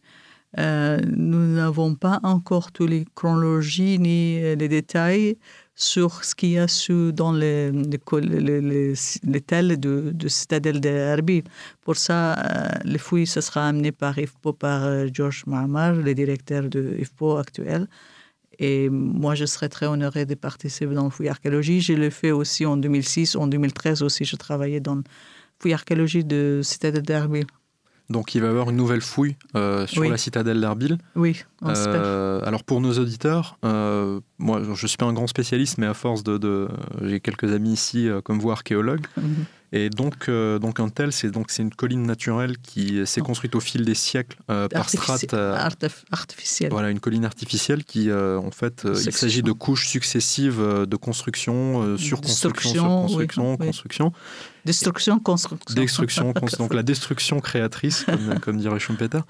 euh, 0.57 0.99
nous 1.05 1.53
n'avons 1.53 1.95
pas 1.95 2.19
encore 2.23 2.71
toutes 2.71 2.89
les 2.89 3.05
chronologies 3.15 3.99
ni 3.99 4.41
les 4.41 4.67
détails 4.67 5.37
sur 5.75 6.23
ce 6.23 6.35
qu'il 6.35 6.51
y 6.51 6.57
a 6.59 6.67
su 6.67 7.13
dans 7.13 7.31
les, 7.31 7.71
les, 7.71 8.93
les, 9.23 9.41
tels 9.41 9.79
de, 9.79 10.11
de 10.13 10.27
Citadelle 10.27 10.79
d'Erbil. 10.79 11.43
Pour 11.81 11.95
ça, 11.95 12.33
euh, 12.33 12.69
les 12.83 12.97
fouilles, 12.97 13.27
ce 13.27 13.41
sera 13.41 13.67
amené 13.67 13.91
par 13.91 14.17
IFPO, 14.17 14.53
par 14.53 14.83
euh, 14.83 15.07
George 15.11 15.43
Mahamar, 15.47 15.93
le 15.93 16.13
directeur 16.13 16.63
de 16.63 16.97
IFPO 16.99 17.37
actuel. 17.37 17.87
Et 18.59 18.89
moi, 18.89 19.33
je 19.33 19.45
serais 19.45 19.69
très 19.69 19.87
honoré 19.87 20.25
de 20.25 20.35
participer 20.35 20.93
dans 20.93 21.05
le 21.05 21.09
fouille 21.09 21.29
archéologie. 21.29 21.81
Je 21.81 21.93
l'ai 21.93 22.11
fait 22.11 22.31
aussi 22.31 22.65
en 22.65 22.77
2006, 22.77 23.35
en 23.35 23.47
2013 23.47 24.03
aussi, 24.03 24.23
je 24.25 24.35
travaillais 24.35 24.79
dans 24.79 24.95
le 24.95 25.03
fouille 25.59 25.73
archéologie 25.73 26.23
de 26.23 26.61
Citadelle 26.63 27.01
d'Erbil. 27.01 27.47
Donc 28.11 28.35
il 28.35 28.41
va 28.41 28.47
y 28.47 28.49
avoir 28.49 28.69
une 28.69 28.75
nouvelle 28.75 29.01
fouille 29.01 29.35
euh, 29.55 29.87
sur 29.87 30.03
la 30.03 30.17
citadelle 30.17 30.59
d'Erbil. 30.59 30.97
Oui, 31.15 31.43
on 31.61 31.73
euh, 31.75 32.41
Alors 32.45 32.63
pour 32.63 32.81
nos 32.81 32.93
auditeurs, 32.93 33.57
euh, 33.65 34.19
moi 34.37 34.61
je 34.73 34.87
suis 34.87 34.97
pas 34.97 35.05
un 35.05 35.13
grand 35.13 35.27
spécialiste, 35.27 35.77
mais 35.77 35.87
à 35.87 35.93
force 35.93 36.23
de, 36.23 36.67
j'ai 37.01 37.19
quelques 37.19 37.51
amis 37.51 37.73
ici 37.73 38.09
comme 38.23 38.39
vous 38.39 38.51
archéologues. 38.51 39.05
Et 39.73 39.89
donc, 39.89 40.27
euh, 40.27 40.59
donc 40.59 40.81
un 40.81 40.89
tel, 40.89 41.13
c'est 41.13 41.31
donc 41.31 41.49
c'est 41.49 41.63
une 41.63 41.73
colline 41.73 42.03
naturelle 42.03 42.57
qui 42.57 43.05
s'est 43.07 43.21
construite 43.21 43.55
au 43.55 43.61
fil 43.61 43.85
des 43.85 43.95
siècles 43.95 44.37
euh, 44.49 44.67
par 44.67 44.89
strates 44.89 45.33
euh, 45.33 45.55
artificielles. 46.11 46.71
Voilà, 46.71 46.89
une 46.89 46.99
colline 46.99 47.23
artificielle 47.23 47.85
qui, 47.85 48.11
en 48.11 48.51
fait, 48.51 48.85
il 48.85 49.13
s'agit 49.13 49.43
de 49.43 49.51
couches 49.53 49.87
successives 49.87 50.59
de 50.61 50.95
construction, 50.97 51.97
sur 51.97 52.19
construction, 52.19 53.07
sur 53.07 53.17
construction, 53.17 53.57
construction. 53.57 54.13
Destruction, 54.65 55.19
construction. 55.19 55.81
Destruction, 55.81 56.33
donc 56.59 56.73
la 56.73 56.83
destruction 56.83 57.39
créatrice, 57.39 58.03
comme, 58.03 58.39
comme 58.41 58.57
dirait 58.57 58.79
Schumpeter. 58.79 59.21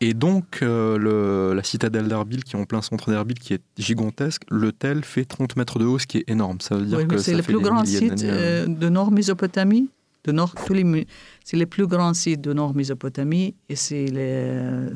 Et 0.00 0.12
donc, 0.12 0.58
le, 0.60 1.52
la 1.54 1.62
citadelle 1.62 2.08
d'Arbil, 2.08 2.44
qui 2.44 2.54
est 2.54 2.58
en 2.58 2.64
plein 2.64 2.82
centre 2.82 3.10
d'Arbil, 3.10 3.38
qui 3.38 3.54
est 3.54 3.62
gigantesque, 3.78 4.42
le 4.50 4.72
tel 4.72 5.04
fait 5.04 5.24
30 5.24 5.56
mètres 5.56 5.78
de 5.78 5.86
haut, 5.86 5.98
ce 5.98 6.06
qui 6.06 6.18
est 6.18 6.30
énorme. 6.30 6.60
Ça 6.60 6.76
veut 6.76 6.84
dire 6.84 7.06
que 7.08 7.16
c'est 7.16 7.34
le 7.34 7.42
plus 7.42 7.60
grand 7.60 7.84
site 7.84 8.24
de 8.24 8.88
Nord-Mésopotamie 8.88 9.88
de 10.26 10.32
nord, 10.32 10.54
tous 10.66 10.74
les, 10.74 11.06
c'est 11.44 11.56
les 11.56 11.66
plus 11.66 11.86
grands 11.86 12.12
sites 12.12 12.40
de 12.40 12.52
Nord-Mésopotamie 12.52 13.54
et 13.68 13.76
c'est 13.76 14.06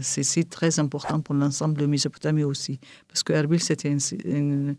c'est 0.00 0.22
site 0.22 0.50
très 0.50 0.78
important 0.78 1.20
pour 1.20 1.34
l'ensemble 1.34 1.78
de 1.78 1.86
Mésopotamie 1.86 2.44
aussi. 2.44 2.80
Parce 3.08 3.22
que 3.22 3.32
Erbil, 3.32 3.60
c'était 3.60 3.90
une, 4.24 4.76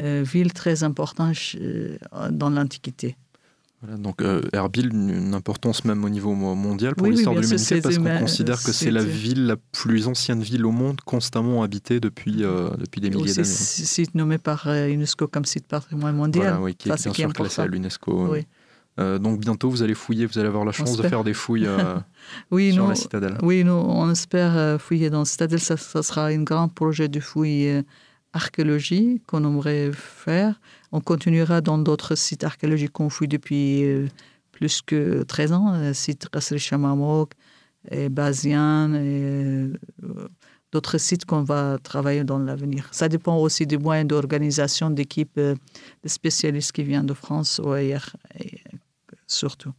euh, 0.00 0.22
ville 0.24 0.52
très 0.52 0.82
importante 0.84 1.36
euh, 1.56 1.98
dans 2.30 2.50
l'Antiquité. 2.50 3.16
Voilà, 3.82 3.96
donc 3.96 4.20
euh, 4.20 4.42
Erbil, 4.52 4.90
une 4.92 5.32
importance 5.32 5.86
même 5.86 6.04
au 6.04 6.10
niveau 6.10 6.34
mondial 6.34 6.94
pour 6.94 7.06
l'histoire 7.06 7.34
de 7.34 7.40
l'humanité, 7.40 7.80
parce 7.80 7.96
qu'on 7.96 8.18
considère 8.18 8.62
que 8.62 8.72
c'est 8.72 8.90
la 8.90 9.02
ville, 9.02 9.46
la 9.46 9.56
plus 9.56 10.06
ancienne 10.06 10.42
ville 10.42 10.66
au 10.66 10.70
monde, 10.70 11.00
constamment 11.00 11.62
habitée 11.62 11.98
depuis, 11.98 12.42
depuis 12.42 13.00
des 13.00 13.08
milliers 13.08 13.32
d'années. 13.32 13.44
C'est 13.44 13.84
site 13.84 14.14
nommé 14.14 14.36
par 14.38 14.66
UNESCO 14.66 15.28
comme 15.28 15.46
site 15.46 15.66
patrimoine 15.66 16.14
mondial. 16.14 16.44
Voilà, 16.44 16.60
oui, 16.60 16.74
qui 16.74 16.90
est 16.90 17.02
bien 17.02 17.12
sûr 17.12 17.32
classé 17.32 17.62
à 17.62 17.66
l'UNESCO. 17.66 18.28
Oui. 18.32 18.46
Euh, 19.00 19.18
donc 19.18 19.40
bientôt, 19.40 19.70
vous 19.70 19.82
allez 19.82 19.94
fouiller, 19.94 20.26
vous 20.26 20.38
allez 20.38 20.48
avoir 20.48 20.64
la 20.64 20.72
chance 20.72 20.96
de 20.96 21.02
faire 21.06 21.24
des 21.24 21.32
fouilles 21.32 21.66
euh, 21.66 21.96
oui, 22.50 22.72
sur 22.72 22.88
la 22.88 22.94
citadelle. 22.94 23.38
Oui, 23.42 23.64
nous, 23.64 23.72
on 23.72 24.10
espère 24.10 24.56
euh, 24.56 24.78
fouiller 24.78 25.10
dans 25.10 25.20
la 25.20 25.24
citadelle. 25.24 25.60
Ça, 25.60 25.76
sera 25.76 26.26
un 26.26 26.42
grand 26.42 26.68
projet 26.68 27.08
de 27.08 27.20
fouille 27.20 27.82
archéologie 28.32 29.22
qu'on 29.26 29.44
aimerait 29.44 29.90
faire. 29.92 30.60
On 30.92 31.00
continuera 31.00 31.60
dans 31.60 31.78
d'autres 31.78 32.14
sites 32.14 32.44
archéologiques 32.44 32.92
qu'on 32.92 33.10
fouille 33.10 33.28
depuis 33.28 33.84
plus 34.52 34.82
que 34.82 35.22
13 35.22 35.52
ans, 35.52 35.94
sites 35.94 36.28
Qasri 36.28 36.58
Shamamok 36.58 37.32
et 37.90 38.08
Bazian 38.08 38.94
et 38.94 39.72
d'autres 40.72 40.98
sites 40.98 41.24
qu'on 41.24 41.42
va 41.42 41.78
travailler 41.82 42.24
dans 42.24 42.38
l'avenir. 42.38 42.88
Ça 42.92 43.08
dépend 43.08 43.36
aussi 43.36 43.66
des 43.66 43.78
moyens 43.78 44.06
d'organisation 44.08 44.90
d'équipes 44.90 45.38
de 45.38 45.56
spécialistes 46.04 46.72
qui 46.72 46.84
viennent 46.84 47.06
de 47.06 47.14
France 47.14 47.60
ou 47.64 47.72
ailleurs 47.72 48.14
surtout. 49.26 49.72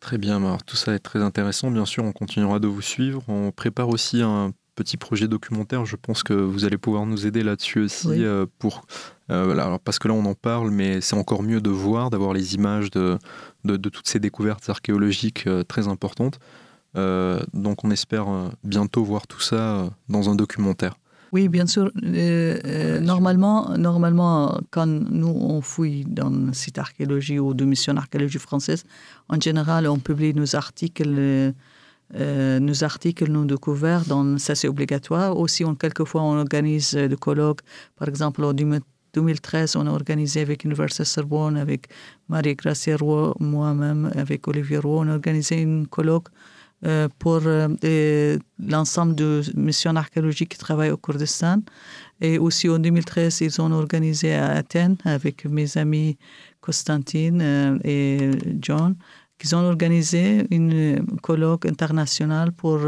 Très 0.00 0.16
bien, 0.16 0.36
alors 0.36 0.62
tout 0.62 0.76
ça 0.76 0.94
est 0.94 1.00
très 1.00 1.20
intéressant. 1.20 1.70
Bien 1.70 1.84
sûr, 1.84 2.04
on 2.04 2.12
continuera 2.12 2.60
de 2.60 2.68
vous 2.68 2.82
suivre. 2.82 3.22
On 3.28 3.50
prépare 3.50 3.88
aussi 3.88 4.22
un 4.22 4.52
petit 4.78 4.96
projet 4.96 5.26
documentaire. 5.26 5.84
Je 5.84 5.96
pense 5.96 6.22
que 6.22 6.32
vous 6.32 6.64
allez 6.64 6.78
pouvoir 6.78 7.04
nous 7.04 7.26
aider 7.26 7.42
là-dessus 7.42 7.80
aussi. 7.80 8.24
pour, 8.58 8.82
alors 9.28 9.80
parce 9.80 9.98
que 9.98 10.06
là, 10.08 10.14
on 10.14 10.24
en 10.24 10.34
parle, 10.34 10.70
mais 10.70 11.00
c'est 11.00 11.16
encore 11.16 11.42
mieux 11.42 11.60
de 11.60 11.70
voir, 11.70 12.10
d'avoir 12.10 12.32
les 12.32 12.54
images 12.54 12.90
de, 12.90 13.18
de, 13.64 13.88
toutes 13.88 14.06
ces 14.06 14.20
découvertes 14.20 14.68
archéologiques 14.68 15.48
très 15.66 15.88
importantes. 15.88 16.38
donc 16.94 17.84
on 17.84 17.90
espère 17.90 18.26
bientôt 18.62 19.02
voir 19.04 19.26
tout 19.26 19.40
ça 19.40 19.90
dans 20.08 20.30
un 20.30 20.36
documentaire. 20.36 20.94
Oui, 21.32 21.48
bien 21.48 21.66
sûr. 21.66 21.90
Euh, 22.02 22.58
euh, 22.64 23.00
normalement, 23.00 23.76
normalement, 23.76 24.58
quand 24.70 24.86
nous 24.86 25.28
on 25.28 25.60
fouille 25.60 26.04
dans 26.06 26.30
le 26.30 26.52
site 26.52 26.78
archéologie 26.78 27.38
ou 27.38 27.54
de 27.54 27.64
mission 27.64 27.96
archéologie 27.96 28.38
française, 28.38 28.84
en 29.28 29.38
général, 29.40 29.86
on 29.88 29.98
publie 29.98 30.32
nos 30.32 30.56
articles, 30.56 31.54
euh, 32.14 32.58
nos 32.58 32.84
articles 32.84 33.30
non 33.30 33.44
découverts. 33.44 34.04
Dans, 34.06 34.38
ça, 34.38 34.54
c'est 34.54 34.68
obligatoire. 34.68 35.36
Aussi, 35.36 35.64
on, 35.64 35.74
quelquefois, 35.74 36.22
on 36.22 36.38
organise 36.38 36.94
des 36.94 37.16
colloques. 37.16 37.60
Par 37.96 38.08
exemple, 38.08 38.44
en 38.44 38.52
2013, 38.52 39.76
on 39.76 39.86
a 39.86 39.90
organisé 39.90 40.40
avec 40.40 40.64
l'Université 40.64 41.04
Sorbonne, 41.04 41.56
avec 41.56 41.88
Marie-Gracia 42.28 42.96
Roy, 42.96 43.34
moi-même, 43.40 44.10
avec 44.16 44.48
Olivier 44.48 44.78
Roy, 44.78 45.04
on 45.04 45.08
a 45.08 45.14
organisé 45.14 45.60
une 45.60 45.86
colloque 45.86 46.28
euh, 46.86 47.08
pour 47.18 47.40
euh, 47.44 48.38
l'ensemble 48.60 49.16
de 49.16 49.42
missions 49.56 49.96
archéologiques 49.96 50.50
qui 50.50 50.58
travaillent 50.58 50.92
au 50.92 50.96
Kurdistan. 50.96 51.60
Et 52.20 52.38
aussi 52.38 52.68
en 52.68 52.78
2013, 52.78 53.40
ils 53.40 53.60
ont 53.60 53.72
organisé 53.72 54.34
à 54.34 54.50
Athènes 54.50 54.96
avec 55.04 55.44
mes 55.44 55.76
amis 55.76 56.16
Constantine 56.60 57.40
euh, 57.42 57.78
et 57.82 58.30
John, 58.60 58.94
qu'ils 59.38 59.54
ont 59.54 59.64
organisé 59.66 60.46
une 60.50 61.04
colloque 61.22 61.64
internationale 61.66 62.50
pour 62.52 62.80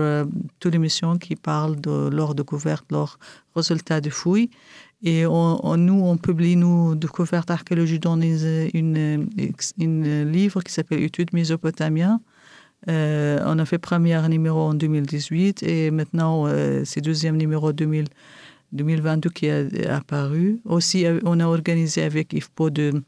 toutes 0.59 0.73
les 0.73 0.79
missions 0.79 1.17
qui 1.17 1.37
parlent 1.37 1.81
de 1.81 2.09
leur 2.09 2.35
découverte, 2.35 2.85
leurs 2.91 3.19
résultats 3.55 4.01
de 4.01 4.11
fouilles. 4.11 4.51
Et 5.03 5.23
nous, 5.23 6.01
on 6.05 6.17
publie 6.17 6.57
nos 6.57 6.97
découvertes 6.97 7.51
archéologiques 7.51 8.03
dans 8.03 8.21
une, 8.21 9.29
livre 10.33 10.61
qui 10.63 10.73
s'appelle 10.73 11.03
Études 11.03 11.33
mésopotamiennes 11.33 12.19
euh, 12.89 13.41
on 13.45 13.59
a 13.59 13.65
fait 13.67 13.79
premier 13.79 14.21
numéro 14.29 14.61
en 14.61 14.75
2018 14.75 15.63
et 15.63 15.91
maintenant 15.91 16.47
euh, 16.47 16.83
c'est 16.85 17.03
deuxième 17.03 17.37
numéro 17.37 17.73
2000, 17.73 18.07
2022 18.73 19.31
qui 19.31 19.47
est 19.47 19.87
apparu. 19.87 20.61
Aussi, 20.65 21.05
euh, 21.05 21.21
on 21.25 21.41
a 21.41 21.47
organisé 21.47 22.03
avec 22.03 22.33
IFPO 22.33 22.71
de 22.71 23.03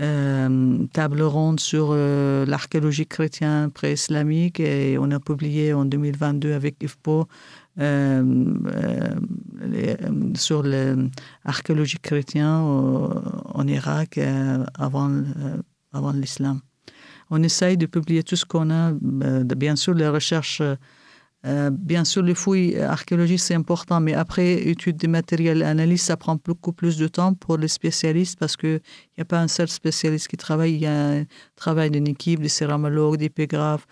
euh, 0.00 0.86
table 0.92 1.22
ronde 1.22 1.60
sur 1.60 1.94
l'archéologie 1.94 3.06
chrétienne 3.06 3.70
pré-islamique 3.70 4.60
et 4.60 4.96
on 4.98 5.10
a 5.10 5.20
publié 5.20 5.72
en 5.72 5.84
2022 5.84 6.52
avec 6.52 6.82
IFPO 6.82 7.26
sur 10.34 10.62
l'archéologie 10.64 11.98
chrétienne 11.98 12.44
en 12.50 13.66
Irak 13.66 14.18
avant, 14.74 15.22
avant 15.92 16.12
l'islam 16.12 16.60
on 17.30 17.42
essaye 17.42 17.76
de 17.76 17.86
publier 17.86 18.22
tout 18.22 18.36
ce 18.36 18.44
qu'on 18.44 18.70
a. 18.70 18.92
Euh, 18.92 19.44
bien 19.44 19.76
sûr, 19.76 19.94
les 19.94 20.08
recherches, 20.08 20.62
euh, 21.46 21.70
bien 21.70 22.04
sûr, 22.04 22.22
les 22.22 22.34
fouilles 22.34 22.76
archéologiques, 22.78 23.38
c'est 23.38 23.54
important, 23.54 24.00
mais 24.00 24.14
après, 24.14 24.54
étude 24.68 24.96
des 24.96 25.06
matériels, 25.06 25.62
analyse, 25.62 26.02
ça 26.02 26.16
prend 26.16 26.36
beaucoup 26.44 26.72
plus 26.72 26.96
de 26.96 27.06
temps 27.06 27.34
pour 27.34 27.56
les 27.56 27.68
spécialistes 27.68 28.38
parce 28.38 28.56
qu'il 28.56 28.80
n'y 29.16 29.22
a 29.22 29.24
pas 29.24 29.40
un 29.40 29.48
seul 29.48 29.68
spécialiste 29.68 30.26
qui 30.26 30.36
travaille. 30.36 30.74
Il 30.74 30.80
y 30.80 30.86
a 30.86 31.10
un 31.10 31.24
travail 31.54 31.90
d'une 31.90 32.08
équipe, 32.08 32.40
des 32.40 32.48
céramologues, 32.48 33.18
des 33.18 33.28
pégraphes, 33.28 33.86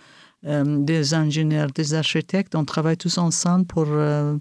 euh, 0.44 0.64
des 0.80 1.14
ingénieurs, 1.14 1.70
des 1.70 1.94
architectes. 1.94 2.56
On 2.56 2.64
travaille 2.64 2.96
tous 2.96 3.16
ensemble 3.16 3.64
pour 3.66 3.86
euh, 3.90 4.36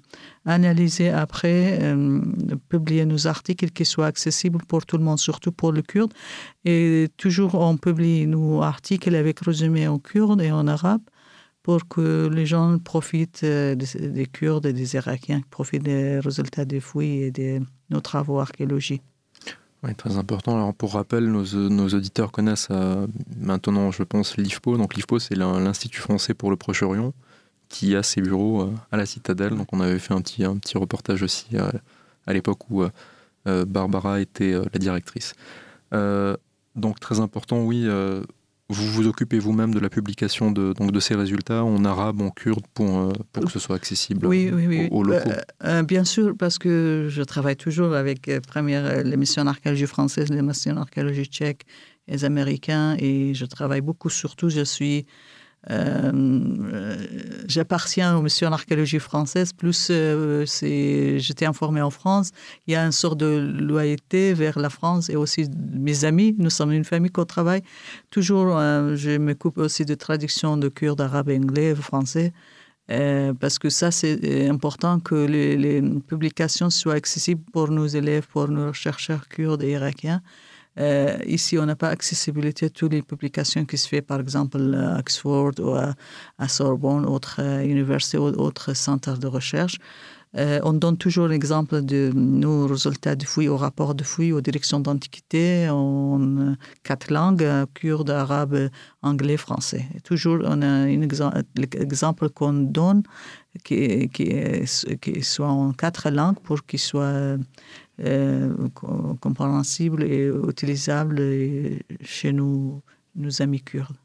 analyser 0.46 1.12
après, 1.12 1.96
publier 2.70 3.06
nos 3.06 3.28
articles 3.28 3.70
qui 3.70 3.86
soient 3.86 4.08
accessibles 4.08 4.66
pour 4.68 4.84
tout 4.84 4.98
le 4.98 5.04
monde, 5.04 5.20
surtout 5.20 5.52
pour 5.52 5.72
le 5.72 5.84
kurde. 5.84 6.12
Et 6.66 7.08
toujours, 7.18 7.54
on 7.54 7.78
publie 7.78 8.26
nos 8.26 8.64
articles 8.64 9.14
avec 9.14 9.42
résumé 9.42 9.88
en 9.88 10.00
kurde 10.00 10.42
et 10.42 10.52
en 10.52 10.68
arabe 10.68 11.02
pour 11.66 11.88
que 11.88 12.30
les 12.32 12.46
gens 12.46 12.78
profitent 12.78 13.44
des, 13.44 14.28
Kurdes 14.32 14.68
et 14.68 14.72
des 14.72 14.94
Irakiens, 14.94 15.42
profitent 15.50 15.82
des 15.82 16.20
résultats 16.20 16.64
des 16.64 16.80
fouilles 16.80 17.24
et 17.24 17.32
de 17.32 17.60
nos 17.90 18.02
travaux 18.02 18.40
archéologiques. 18.40 19.02
Oui, 19.82 19.96
très 19.96 20.16
important. 20.18 20.58
Alors, 20.58 20.76
pour 20.76 20.94
rappel, 20.94 21.26
nos, 21.26 21.44
nos 21.70 21.90
auditeurs 21.90 22.32
connaissent 22.32 22.68
euh, 22.70 23.08
maintenant, 23.36 23.90
je 23.90 24.04
pense, 24.04 24.38
l'IFPO. 24.38 24.78
Donc, 24.78 24.94
l'IFPO, 24.94 25.18
c'est 25.18 25.34
l'Institut 25.34 26.02
français 26.02 26.36
pour 26.36 26.52
le 26.52 26.56
Proche-Orient 26.56 27.14
qui 27.68 27.96
a 27.96 28.04
ses 28.04 28.22
bureaux 28.22 28.62
euh, 28.62 28.74
à 28.92 28.98
la 28.98 29.08
Citadelle. 29.08 29.56
Donc, 29.56 29.74
on 29.74 29.80
avait 29.80 29.98
fait 29.98 30.14
un 30.14 30.22
petit, 30.22 30.44
un 30.44 30.58
petit 30.58 30.78
reportage 30.78 31.24
aussi 31.24 31.48
euh, 31.56 31.72
à 32.28 32.34
l'époque 32.34 32.70
où 32.70 32.84
Barbara 33.46 34.22
était 34.22 34.54
la 34.54 34.80
directrice. 34.80 35.34
donc, 35.92 37.00
très 37.00 37.20
important, 37.20 37.64
oui, 37.64 37.88
vous 38.70 38.88
vous 38.88 39.08
occupez 39.08 39.38
vous-même 39.38 39.74
de 39.74 39.80
la 39.80 39.90
publication 39.90 40.52
de, 40.52 40.74
donc 40.74 40.92
de 40.92 41.00
ces 41.00 41.16
résultats 41.16 41.64
en 41.64 41.86
arabe, 41.86 42.22
en 42.22 42.32
kurde, 42.32 42.66
pour, 42.74 42.98
euh, 42.98 43.14
pour 43.32 43.46
que 43.46 43.52
ce 43.52 43.60
soit 43.60 43.76
accessible 43.76 44.26
oui, 44.26 44.50
oui, 44.52 44.66
oui. 44.68 44.88
aux, 44.90 45.04
locaux 45.04 45.30
euh, 45.30 45.42
euh, 45.66 45.84
Bien 45.84 46.04
sûr, 46.04 46.34
parce 46.38 46.58
que 46.58 47.08
je 47.10 47.22
travaille 47.22 47.58
toujours 47.58 47.94
avec 47.94 48.30
première, 48.48 49.04
les 49.04 49.18
missions 49.18 49.46
d'archéologie 49.46 49.86
française, 49.86 50.30
les 50.30 50.42
missions 50.42 50.74
d'archéologie 50.74 51.26
tchèque, 51.26 51.64
les 52.08 52.26
Américains, 52.26 52.96
et 52.98 53.34
je 53.36 53.46
travaille 53.46 53.82
beaucoup, 53.82 54.10
surtout, 54.10 54.50
je 54.50 54.64
suis 54.64 55.06
euh, 55.72 56.96
j'appartiens 57.48 58.18
aux 58.18 58.22
missions 58.22 58.50
d'archéologie 58.50 59.00
française, 59.00 59.52
plus 59.54 59.88
euh, 59.90 60.46
j'étais 61.18 61.46
informée 61.46 61.82
en 61.82 61.90
France. 61.90 62.32
Il 62.68 62.74
y 62.74 62.76
a 62.76 62.86
une 62.86 62.92
sorte 62.92 63.18
de 63.18 63.54
loyauté 63.60 64.34
vers 64.34 64.60
la 64.60 64.70
France 64.70 65.10
et 65.10 65.16
aussi 65.16 65.50
mes 65.74 66.06
amis. 66.06 66.36
Nous 66.38 66.52
sommes 66.52 66.72
une 66.72 66.84
famille 66.86 67.12
qu'on 67.12 67.26
travaille. 67.26 67.64
Toujours, 68.12 68.58
euh, 68.58 68.96
je 68.96 69.18
m'occupe 69.18 69.58
aussi 69.58 69.86
de 69.86 69.96
traduction 69.96 70.58
de 70.58 70.70
kurde, 70.70 71.02
arabe, 71.02 71.30
anglais, 71.30 71.74
français. 71.74 72.32
parce 73.40 73.58
que 73.58 73.70
ça, 73.70 73.90
c'est 73.90 74.48
important 74.48 75.00
que 75.00 75.16
les, 75.16 75.58
les, 75.58 75.82
publications 76.08 76.70
soient 76.70 76.94
accessibles 76.94 77.44
pour 77.52 77.72
nos 77.72 77.88
élèves, 77.88 78.28
pour 78.28 78.48
nos 78.48 78.74
chercheurs 78.74 79.28
kurdes 79.28 79.64
et 79.64 79.72
irakiens. 79.72 80.22
Euh, 80.78 81.18
ici, 81.26 81.58
on 81.58 81.66
n'a 81.66 81.76
pas 81.76 81.90
accessibilité 81.90 82.66
à 82.66 82.70
toutes 82.70 82.92
les 82.92 83.02
publications 83.02 83.66
qui 83.66 83.78
se 83.78 83.88
font, 83.88 84.02
par 84.02 84.20
exemple, 84.20 84.58
à 84.76 85.00
Oxford 85.00 85.52
ou 85.60 85.74
à, 85.74 86.48
Sorbonne, 86.48 87.06
autres 87.06 87.38
euh, 87.40 87.64
universités 87.64 88.18
ou 88.18 88.26
autres 88.26 88.74
centres 88.76 89.18
de 89.18 89.28
recherche. 89.28 89.78
Euh, 90.38 90.60
on 90.64 90.74
donne 90.74 90.98
toujours 90.98 91.30
l'exemple 91.30 91.82
de 91.82 92.12
nos 92.14 92.68
résultats 92.68 93.16
de 93.16 93.24
fouilles 93.24 93.48
au 93.48 93.56
rapport 93.56 93.96
de 93.96 94.04
fouilles 94.04 94.34
aux 94.34 94.42
directions 94.42 94.82
d'antiquité 94.82 95.70
en 95.70 96.56
quatre 96.84 97.10
langues, 97.10 97.48
kurde, 97.74 98.10
arabe, 98.10 98.70
anglais, 99.02 99.38
français. 99.38 99.86
toujours, 100.04 100.40
on 100.44 100.62
a 100.62 100.68
un 100.68 101.02
exemple 101.02 102.30
qu'on 102.30 102.52
donne 102.52 103.04
qui, 103.64 104.10
soit 105.22 105.48
en 105.48 105.72
quatre 105.72 106.10
langues 106.10 106.40
pour 106.44 106.66
qu'il 106.66 106.80
soit 106.80 107.38
compréhensible 108.74 110.04
et 110.04 110.28
utilisable 110.28 111.22
chez 112.02 112.34
nous, 112.34 112.82
nos 113.16 113.42
amis 113.42 113.62
kurdes. 113.62 113.96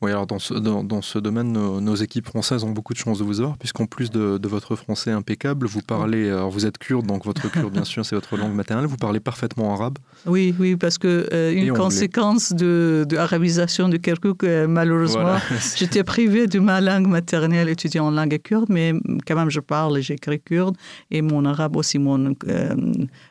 Oui, 0.00 0.12
alors 0.12 0.28
dans 0.28 0.38
ce, 0.38 0.54
dans, 0.54 1.02
ce 1.02 1.18
domaine, 1.18 1.52
nos, 1.52 1.94
équipes 1.96 2.26
françaises 2.26 2.62
ont 2.62 2.70
beaucoup 2.70 2.92
de 2.92 2.98
chance 2.98 3.18
de 3.18 3.24
vous 3.24 3.40
avoir, 3.40 3.58
puisqu'en 3.58 3.86
plus 3.86 4.10
de, 4.10 4.48
votre 4.48 4.76
français 4.76 5.10
impeccable, 5.10 5.66
vous 5.66 5.82
parlez, 5.82 6.30
alors 6.30 6.50
vous 6.50 6.66
êtes 6.66 6.78
kurde, 6.78 7.06
donc 7.06 7.24
votre 7.24 7.50
kurde, 7.50 7.72
bien 7.72 7.84
sûr, 7.84 8.06
c'est 8.06 8.14
votre 8.14 8.36
langue 8.36 8.54
maternelle, 8.54 8.86
vous 8.86 8.96
parlez 8.96 9.18
parfaitement 9.18 9.74
arabe. 9.74 9.98
Oui, 10.24 10.54
oui, 10.60 10.76
parce 10.76 10.98
que 10.98 11.28
euh, 11.32 11.52
une 11.52 11.72
conséquence 11.72 12.52
de, 12.52 13.04
de 13.08 13.16
arabisation 13.16 13.88
de 13.88 13.96
Kirkuk, 13.96 14.44
euh, 14.44 14.68
malheureusement, 14.68 15.36
j'étais 15.76 16.04
privé 16.04 16.46
de 16.46 16.60
ma 16.60 16.80
langue 16.80 17.08
maternelle 17.08 17.68
étudiant 17.68 18.06
en 18.06 18.10
langue 18.12 18.38
kurde, 18.38 18.66
mais 18.68 18.92
quand 19.26 19.34
même, 19.34 19.50
je 19.50 19.60
parle 19.60 19.98
et 19.98 20.02
j'écris 20.02 20.40
kurde, 20.40 20.76
et 21.10 21.22
mon 21.22 21.44
arabe 21.44 21.74
aussi, 21.74 21.98
mon 21.98 22.34
euh, 22.46 22.74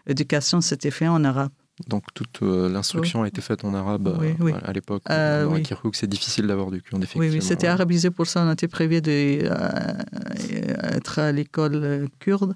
éducation 0.06 0.60
s'était 0.60 0.92
faite 0.92 1.08
en 1.08 1.24
arabe. 1.24 1.52
Donc 1.86 2.06
toute 2.16 2.42
euh, 2.42 2.68
l'instruction 2.70 3.22
a 3.22 3.28
été 3.28 3.40
faite 3.40 3.64
en 3.64 3.76
arabe 3.76 4.08
euh, 4.08 4.34
à 4.64 4.74
l'époque. 4.74 5.04
Euh, 5.12 5.46
oui. 5.46 5.62
c'est 5.94 6.08
difficile 6.08 6.48
d'avoir 6.48 6.72
du 6.72 6.82
kurde, 6.82 7.04
effectivement. 7.04 7.28
Oui, 7.28 7.36
oui 7.36 7.42
c'était 7.42 7.68
arabisé 7.68 8.10
pour 8.10 8.26
ça. 8.26 8.44
On 8.44 8.52
était 8.52 8.68
prévu 8.68 9.00
d'être 9.00 10.00
à 11.20 11.32
l'école 11.32 12.08
kurde. 12.20 12.56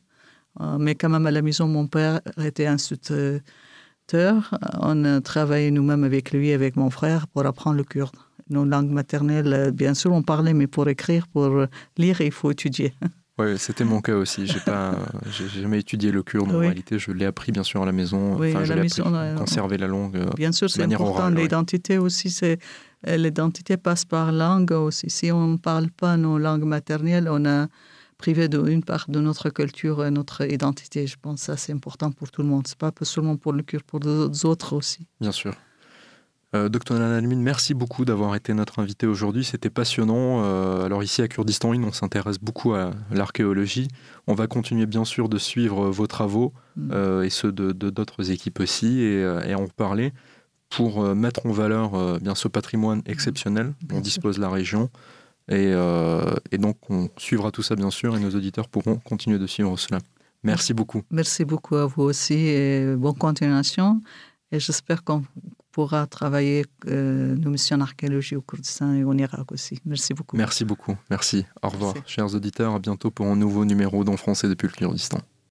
mais 0.80 0.96
quand 0.96 1.10
même, 1.10 1.28
à 1.28 1.32
la 1.32 1.44
maison, 1.44 1.68
mon 1.68 1.86
père 1.86 2.22
était 2.44 2.66
instituteur. 2.66 3.44
On 4.80 5.06
a 5.06 5.22
travaillé 5.22 5.70
nous-mêmes 5.70 6.04
avec 6.04 6.32
lui, 6.32 6.52
avec 6.52 6.76
mon 6.76 6.90
frère, 6.90 7.28
pour 7.28 7.46
apprendre 7.46 7.78
le 7.78 7.84
kurde. 7.84 8.16
Nos 8.50 8.66
langues 8.66 8.90
maternelles, 8.90 9.72
bien 9.72 9.94
sûr, 9.94 10.12
on 10.12 10.24
parlait, 10.24 10.54
mais 10.54 10.66
pour 10.68 10.90
écrire, 10.90 11.28
pour 11.28 11.68
lire, 11.98 12.22
il 12.22 12.32
faut 12.32 12.50
étudier. 12.50 12.96
Oui, 13.38 13.58
c'était 13.58 13.86
mon 13.86 14.02
cas 14.02 14.16
aussi. 14.16 14.46
J'ai 14.46 14.60
pas, 14.60 14.98
j'ai 15.32 15.48
jamais 15.48 15.80
étudié 15.80 16.12
le 16.12 16.22
kurde 16.22 16.52
en 16.52 16.60
réalité. 16.60 17.00
Je 17.00 17.12
l'ai 17.12 17.26
appris 17.26 17.52
bien 17.52 17.64
sûr 17.64 17.82
à 17.82 17.86
la 17.86 17.92
maison. 17.92 18.38
Oui, 18.38 18.52
enfin, 18.52 18.64
à 18.64 18.76
la 18.76 18.82
maison, 18.82 19.04
conserver 19.38 19.78
la 19.78 19.88
langue. 19.88 20.18
Euh, 20.18 20.30
bien 20.36 20.52
sûr, 20.52 20.70
c'est 20.70 20.84
important. 20.84 21.30
L'identité 21.30 21.98
aussi, 21.98 22.30
c'est 22.30 22.60
euh, 23.08 23.18
l'identité 23.18 23.78
passe 23.78 24.06
par 24.06 24.32
langue 24.32 24.72
aussi. 24.72 25.10
Si 25.10 25.32
on 25.32 25.48
ne 25.48 25.58
parle 25.58 25.90
pas 25.90 26.18
nos 26.18 26.38
langues 26.38 26.66
maternelles, 26.66 27.30
on 27.30 27.46
a 27.46 27.68
priver 28.18 28.48
d'une 28.48 28.84
part 28.84 29.06
de 29.08 29.20
notre 29.20 29.50
culture 29.50 30.06
et 30.06 30.12
notre 30.12 30.50
identité. 30.50 31.08
Je 31.08 31.16
pense 31.20 31.40
que 31.40 31.46
ça, 31.48 31.58
c'est 31.58 31.74
important 31.74 32.12
pour 32.12 32.30
tout 32.30 32.44
le 32.44 32.50
monde. 32.50 32.68
Ce 32.68 32.74
n'est 32.74 32.92
pas 32.92 33.06
seulement 33.06 33.38
pour 33.38 33.54
le 33.54 33.64
Kurdes, 33.64 33.84
pour 33.84 34.00
les 34.00 34.46
autres 34.46 34.74
aussi. 34.74 35.08
Bien 35.20 35.32
sûr. 35.32 35.54
Euh, 36.54 36.68
Docteur 36.68 37.00
Nalalmine, 37.00 37.42
merci 37.42 37.74
beaucoup 37.74 38.04
d'avoir 38.04 38.36
été 38.36 38.54
notre 38.54 38.80
invité 38.80 39.08
aujourd'hui. 39.08 39.46
C'était 39.46 39.70
passionnant. 39.70 40.44
Euh, 40.44 40.84
alors 40.84 41.02
ici 41.02 41.22
à 41.22 41.30
Kurdistan 41.30 41.70
on 41.70 41.94
s'intéresse 41.94 42.40
beaucoup 42.40 42.74
à 42.74 42.92
l'archéologie. 43.10 43.88
On 44.28 44.34
va 44.34 44.48
continuer 44.48 44.86
bien 44.86 45.06
sûr 45.06 45.30
de 45.30 45.38
suivre 45.38 45.90
vos 45.90 46.08
travaux 46.08 46.52
mm. 46.76 46.90
euh, 46.92 47.24
et 47.24 47.30
ceux 47.30 47.54
de 47.54 47.72
d'autres 47.72 48.32
équipes 48.32 48.60
aussi 48.60 49.00
et, 49.00 49.22
et, 49.48 49.56
en 49.56 49.68
parler 49.68 50.12
pour 50.70 51.04
mettre 51.16 51.46
en 51.46 51.52
valeur 51.52 52.20
bien 52.20 52.36
ce 52.36 52.48
patrimoine 52.48 53.02
exceptionnel 53.06 53.74
dont 53.84 54.00
dispose 54.00 54.38
la 54.38 54.50
région. 54.50 54.90
Et, 55.50 55.72
et, 56.52 56.58
donc 56.58 56.78
on 56.90 57.10
suivra 57.18 57.52
tout 57.52 57.62
ça 57.62 57.76
bien 57.76 57.92
sûr 57.92 58.16
et 58.16 58.20
nos 58.20 58.30
auditeurs 58.30 58.70
pourront 58.70 58.96
continuer 58.98 59.38
de 59.38 59.48
suivre 59.48 59.78
cela. 59.78 60.00
Merci 60.44 60.74
beaucoup. 60.74 61.04
Merci 61.12 61.44
beaucoup 61.44 61.76
à 61.76 61.86
vous 61.86 62.04
aussi 62.04 62.36
et 62.36 62.96
bonne 62.96 63.18
continuation. 63.18 64.02
Et 64.54 64.60
j'espère 64.60 65.04
qu'on 65.04 65.24
pourra 65.72 66.08
travailler 66.08 66.66
euh, 66.88 67.36
nos 67.36 67.50
missions 67.50 67.78
en 67.78 67.82
archéologie 67.82 68.36
au 68.36 68.42
Kurdistan 68.42 68.94
et 68.94 69.04
en 69.04 69.18
Irak 69.18 69.52
aussi. 69.52 69.80
Merci 69.86 70.14
beaucoup. 70.14 70.38
Merci 70.38 70.66
beaucoup. 70.66 70.96
Merci. 71.10 71.46
Au 71.62 71.70
revoir, 71.70 71.94
chers 72.06 72.34
auditeurs. 72.34 72.76
À 72.76 72.80
bientôt 72.80 73.12
pour 73.12 73.28
un 73.28 73.36
nouveau 73.36 73.66
numéro 73.66 74.04
d'En 74.04 74.18
français 74.18 74.48
depuis 74.48 74.68
le 74.68 74.74
Kurdistan. 74.74 75.20